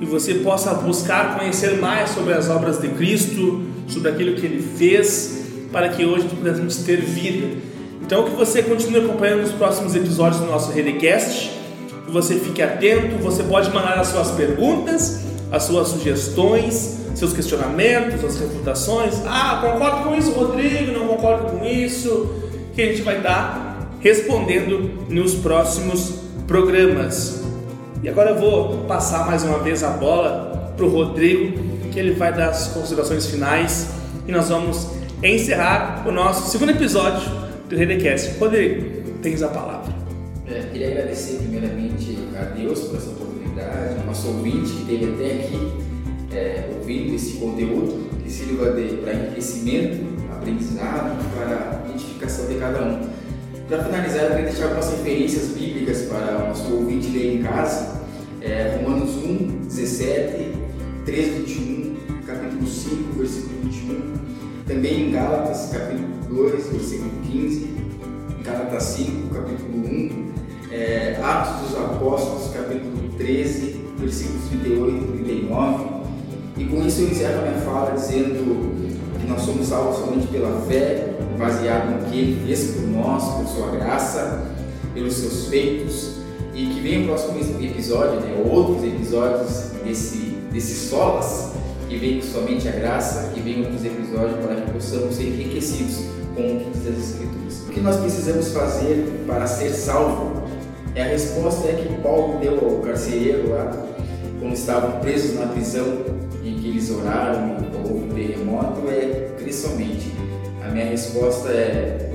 que 0.00 0.04
você 0.04 0.34
possa 0.34 0.74
buscar 0.74 1.38
conhecer 1.38 1.78
mais 1.78 2.10
sobre 2.10 2.32
as 2.34 2.50
obras 2.50 2.80
de 2.80 2.88
Cristo, 2.88 3.62
sobre 3.86 4.10
aquilo 4.10 4.34
que 4.34 4.44
Ele 4.44 4.60
fez, 4.60 5.44
para 5.70 5.88
que 5.90 6.04
hoje 6.04 6.26
pudéssemos 6.28 6.78
ter 6.78 7.00
vida. 7.00 7.56
Então, 8.00 8.24
que 8.24 8.30
você 8.30 8.62
continue 8.62 9.04
acompanhando 9.04 9.44
os 9.44 9.52
próximos 9.52 9.94
episódios 9.94 10.40
do 10.40 10.46
nosso 10.46 10.72
Redecast, 10.72 11.52
que 12.04 12.10
você 12.10 12.34
fique 12.34 12.60
atento, 12.60 13.16
você 13.18 13.44
pode 13.44 13.70
mandar 13.70 13.96
as 13.98 14.08
suas 14.08 14.32
perguntas, 14.32 15.20
as 15.52 15.62
suas 15.62 15.88
sugestões, 15.88 16.98
seus 17.14 17.32
questionamentos, 17.32 18.24
as 18.24 18.40
refutações. 18.40 19.22
Ah, 19.24 19.60
concordo 19.62 20.08
com 20.08 20.16
isso, 20.16 20.32
Rodrigo, 20.32 20.92
não 20.92 21.06
concordo 21.06 21.56
com 21.56 21.64
isso, 21.64 22.34
que 22.74 22.82
a 22.82 22.86
gente 22.86 23.02
vai 23.02 23.18
estar 23.18 23.71
respondendo 24.02 25.06
nos 25.08 25.34
próximos 25.36 26.22
programas. 26.46 27.40
E 28.02 28.08
agora 28.08 28.30
eu 28.30 28.38
vou 28.38 28.78
passar 28.84 29.24
mais 29.26 29.44
uma 29.44 29.60
vez 29.60 29.84
a 29.84 29.90
bola 29.90 30.74
para 30.76 30.84
o 30.84 30.88
Rodrigo, 30.88 31.56
que 31.92 31.98
ele 31.98 32.12
vai 32.12 32.32
dar 32.32 32.48
as 32.48 32.68
considerações 32.68 33.26
finais 33.26 33.90
e 34.26 34.32
nós 34.32 34.48
vamos 34.48 34.88
encerrar 35.22 36.02
o 36.06 36.10
nosso 36.10 36.50
segundo 36.50 36.70
episódio 36.70 37.30
do 37.68 37.76
Redecast. 37.76 38.38
Rodrigo, 38.40 39.02
tens 39.22 39.40
a 39.40 39.48
palavra. 39.48 39.94
É, 40.48 40.62
queria 40.72 40.88
agradecer 40.88 41.36
primeiramente 41.36 42.18
a 42.36 42.44
Deus 42.44 42.80
por 42.80 42.96
essa 42.96 43.10
oportunidade, 43.10 44.04
nosso 44.04 44.28
ouvinte 44.28 44.72
que 44.72 44.92
esteve 44.92 45.12
até 45.14 45.44
aqui 45.44 45.72
é, 46.34 46.68
ouvindo 46.76 47.14
esse 47.14 47.34
conteúdo, 47.34 48.10
que 48.20 48.28
sirva 48.30 48.72
para 48.72 49.14
enriquecimento, 49.14 50.04
aprendizado, 50.32 51.16
para 51.36 51.84
identificação 51.88 52.48
de 52.48 52.56
cada 52.56 52.82
um. 52.82 53.11
Para 53.72 53.84
finalizar, 53.84 54.24
eu 54.24 54.30
queria 54.32 54.44
deixar 54.50 54.64
algumas 54.64 54.90
referências 54.90 55.48
bíblicas 55.48 56.02
para 56.02 56.44
o 56.44 56.48
nosso 56.48 56.74
ouvinte 56.74 57.08
ler 57.08 57.36
em 57.36 57.42
casa. 57.42 58.02
É, 58.42 58.76
Romanos 58.76 59.16
1, 59.16 59.60
17, 59.66 60.52
3, 61.06 61.34
21, 61.38 61.96
capítulo 62.26 62.66
5, 62.66 63.12
versículo 63.16 63.60
21. 63.62 64.12
Também 64.66 65.08
em 65.08 65.12
Gálatas, 65.12 65.70
capítulo 65.72 66.06
2, 66.28 66.66
versículo 66.66 67.10
15. 67.22 67.74
Gálatas 68.44 68.82
5, 68.82 69.34
capítulo 69.34 69.86
1. 69.86 70.32
É, 70.70 71.18
Atos 71.22 71.70
dos 71.70 71.78
Apóstolos, 71.78 72.52
capítulo 72.52 73.08
13, 73.16 73.80
versículos 73.96 74.48
38 74.50 74.96
e 74.96 75.22
39. 75.24 75.84
E 76.58 76.64
com 76.66 76.86
isso 76.86 77.00
eu 77.00 77.08
encerro 77.08 77.38
a 77.38 77.48
minha 77.48 77.60
fala 77.62 77.92
dizendo 77.92 79.18
que 79.18 79.26
nós 79.26 79.40
somos 79.40 79.66
salvos 79.66 79.96
somente 79.96 80.26
pela 80.26 80.60
fé 80.66 81.01
baseado 81.38 81.90
no 81.90 82.10
que 82.10 82.18
Ele 82.18 82.46
fez 82.46 82.72
por 82.72 82.86
nós, 82.88 83.24
por 83.34 83.46
Sua 83.46 83.70
graça, 83.72 84.42
pelos 84.94 85.14
seus 85.14 85.48
feitos, 85.48 86.12
e 86.54 86.66
que 86.66 86.80
venha 86.80 87.00
o 87.00 87.06
próximo 87.06 87.38
episódio, 87.60 88.20
né, 88.20 88.42
outros 88.50 88.84
episódios 88.84 89.70
desse, 89.84 90.36
desse 90.52 90.88
solas, 90.88 91.52
que 91.88 91.96
venha 91.96 92.22
somente 92.22 92.68
a 92.68 92.72
graça, 92.72 93.30
que 93.34 93.40
venham 93.40 93.62
outros 93.62 93.84
episódios 93.84 94.38
para 94.44 94.56
que 94.56 94.70
possamos 94.70 95.14
ser 95.14 95.24
enriquecidos 95.24 96.04
com 96.34 96.70
as 96.70 96.98
Escrituras. 96.98 97.60
O 97.68 97.70
que 97.70 97.80
nós 97.80 97.96
precisamos 97.96 98.48
fazer 98.48 99.24
para 99.26 99.46
ser 99.46 99.70
salvo? 99.70 100.42
É 100.94 101.02
a 101.02 101.06
resposta 101.06 101.68
é 101.68 101.72
que 101.72 102.02
Paulo 102.02 102.38
deu 102.38 102.58
ao 102.62 102.82
carcereiro 102.82 103.50
lá, 103.50 103.70
quando 104.38 104.52
estavam 104.52 105.00
presos 105.00 105.38
na 105.38 105.46
prisão, 105.46 105.86
em 106.44 106.54
que 106.56 106.68
eles 106.68 106.90
oraram 106.90 107.56
e 107.60 107.76
houve 107.76 108.04
um 108.04 108.08
terremoto, 108.08 108.90
é 108.90 109.30
crer 109.38 109.54
somente 109.54 110.12
minha 110.72 110.86
resposta 110.86 111.50
é 111.50 112.10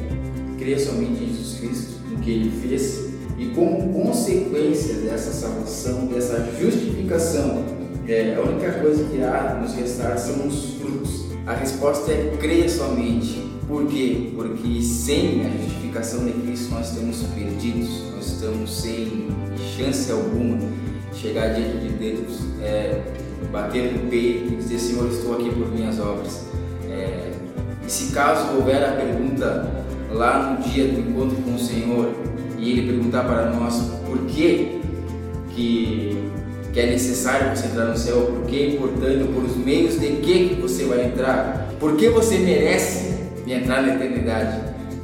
crer 0.58 0.80
somente 0.80 1.24
em 1.24 1.28
Jesus 1.28 1.60
Cristo, 1.60 2.02
no 2.10 2.20
que 2.20 2.32
Ele 2.32 2.52
fez, 2.62 3.08
e 3.38 3.46
como 3.54 3.94
consequência 3.94 4.96
dessa 4.96 5.32
salvação, 5.32 6.08
dessa 6.08 6.50
justificação, 6.60 7.64
é, 8.08 8.36
a 8.36 8.42
única 8.42 8.72
coisa 8.74 9.04
que 9.06 9.22
há 9.22 9.60
nos 9.62 9.76
restar 9.76 10.18
são 10.18 10.48
os 10.48 10.74
frutos. 10.76 11.26
A 11.46 11.54
resposta 11.54 12.12
é 12.12 12.36
crer 12.40 12.70
somente. 12.70 13.46
Por 13.68 13.86
quê? 13.88 14.32
Porque 14.34 14.82
sem 14.82 15.46
a 15.46 15.50
justificação 15.50 16.26
de 16.26 16.32
Cristo 16.32 16.72
nós 16.72 16.90
estamos 16.90 17.22
perdidos, 17.36 17.90
nós 18.16 18.28
estamos 18.28 18.82
sem 18.82 19.28
chance 19.76 20.12
alguma 20.12 20.58
de 20.58 21.20
chegar 21.20 21.54
diante 21.54 21.86
de 21.86 21.94
Deus, 21.94 22.40
é, 22.62 23.02
bater 23.52 23.92
no 23.94 24.10
peito 24.10 24.54
e 24.54 24.56
dizer: 24.56 24.80
Senhor, 24.80 25.12
estou 25.12 25.34
aqui 25.34 25.50
por 25.50 25.70
minhas 25.70 26.00
obras. 26.00 26.48
E 27.88 27.92
se 27.92 28.12
caso 28.12 28.56
houver 28.56 28.84
a 28.84 28.92
pergunta 28.92 29.86
lá 30.12 30.52
no 30.52 30.70
dia 30.70 30.88
do 30.90 31.00
encontro 31.00 31.38
com 31.38 31.56
o 31.56 31.60
Senhor 31.60 32.12
e 32.60 32.72
Ele 32.72 32.92
perguntar 32.92 33.24
para 33.24 33.50
nós 33.52 33.94
por 34.06 34.20
que, 34.26 34.82
que, 35.56 36.32
que 36.74 36.80
é 36.80 36.92
necessário 36.92 37.56
você 37.56 37.68
entrar 37.68 37.86
no 37.86 37.98
céu, 37.98 38.26
por 38.26 38.46
que 38.46 38.62
é 38.62 38.76
importante, 38.76 39.24
por 39.34 39.44
os 39.44 39.56
meios 39.56 40.00
de 40.00 40.08
que, 40.18 40.50
que 40.50 40.62
você 40.62 40.84
vai 40.84 41.06
entrar, 41.06 41.70
por 41.80 41.96
que 41.96 42.10
você 42.10 42.38
merece 42.38 43.16
entrar 43.48 43.82
na 43.82 43.96
eternidade, 43.96 44.60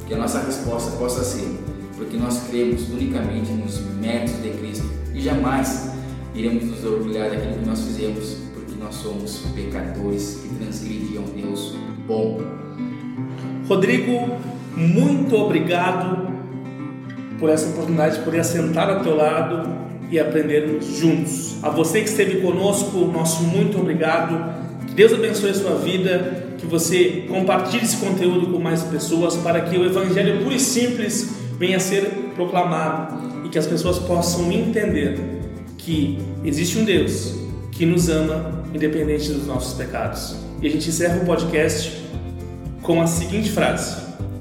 que 0.06 0.12
a 0.12 0.18
nossa 0.18 0.40
resposta 0.40 0.96
possa 0.98 1.24
ser 1.24 1.64
porque 1.96 2.16
nós 2.16 2.42
cremos 2.48 2.88
unicamente 2.90 3.50
nos 3.52 3.80
méritos 3.96 4.42
de 4.42 4.50
Cristo 4.50 4.88
e 5.14 5.20
jamais 5.20 5.90
iremos 6.34 6.64
nos 6.64 6.84
orgulhar 6.84 7.30
daquilo 7.30 7.54
que 7.54 7.66
nós 7.66 7.80
fizemos, 7.80 8.36
porque 8.52 8.74
nós 8.78 8.94
somos 8.94 9.38
pecadores 9.54 10.40
que 10.42 10.54
transgrediam 10.56 11.24
Deus 11.34 11.74
bom. 12.06 12.63
Rodrigo, 13.68 14.36
muito 14.76 15.34
obrigado 15.36 16.28
por 17.38 17.48
essa 17.48 17.68
oportunidade 17.70 18.18
de 18.18 18.24
poder 18.24 18.44
sentar 18.44 18.90
ao 18.90 19.02
teu 19.02 19.16
lado 19.16 19.68
e 20.10 20.18
aprendermos 20.18 20.84
juntos. 20.98 21.56
A 21.62 21.70
você 21.70 22.00
que 22.02 22.08
esteve 22.08 22.40
conosco, 22.42 22.98
nosso 23.06 23.42
muito 23.44 23.78
obrigado. 23.78 24.86
Que 24.86 24.94
Deus 24.94 25.14
abençoe 25.14 25.50
a 25.50 25.54
sua 25.54 25.76
vida, 25.76 26.44
que 26.58 26.66
você 26.66 27.24
compartilhe 27.28 27.84
esse 27.84 27.96
conteúdo 27.96 28.48
com 28.48 28.58
mais 28.58 28.82
pessoas 28.82 29.36
para 29.36 29.62
que 29.62 29.76
o 29.78 29.84
evangelho 29.84 30.42
puro 30.42 30.54
e 30.54 30.60
simples 30.60 31.34
venha 31.58 31.78
a 31.78 31.80
ser 31.80 32.04
proclamado 32.34 33.46
e 33.46 33.48
que 33.48 33.58
as 33.58 33.66
pessoas 33.66 33.98
possam 33.98 34.52
entender 34.52 35.18
que 35.78 36.18
existe 36.44 36.78
um 36.78 36.84
Deus 36.84 37.34
que 37.72 37.86
nos 37.86 38.08
ama 38.08 38.62
independente 38.74 39.32
dos 39.32 39.46
nossos 39.46 39.74
pecados. 39.74 40.36
E 40.60 40.66
a 40.66 40.70
gente 40.70 40.88
encerra 40.88 41.22
o 41.22 41.26
podcast 41.26 42.03
com 42.84 43.00
a 43.00 43.06
seguinte 43.06 43.50
frase: 43.50 43.96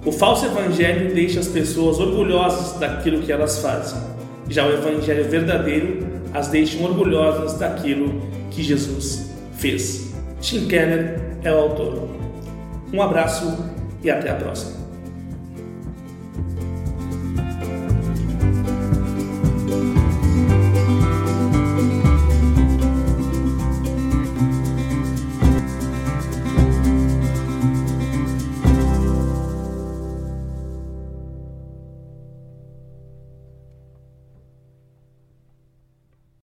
O 0.05 0.11
falso 0.11 0.45
evangelho 0.45 1.15
deixa 1.15 1.39
as 1.39 1.47
pessoas 1.47 1.99
orgulhosas 1.99 2.79
daquilo 2.79 3.23
que 3.23 3.31
elas 3.31 3.57
fazem. 3.57 3.99
Já 4.47 4.67
o 4.67 4.73
evangelho 4.73 5.27
verdadeiro 5.27 6.05
as 6.33 6.49
deixa 6.49 6.81
orgulhosas 6.83 7.57
daquilo 7.57 8.21
que 8.51 8.61
Jesus 8.61 9.31
fez. 9.53 10.13
Tim 10.41 10.67
Keller 10.67 11.19
é 11.43 11.51
o 11.51 11.57
autor. 11.57 12.09
Um 12.91 13.01
abraço 13.01 13.65
e 14.03 14.11
até 14.11 14.29
a 14.29 14.35
próxima. 14.35 14.82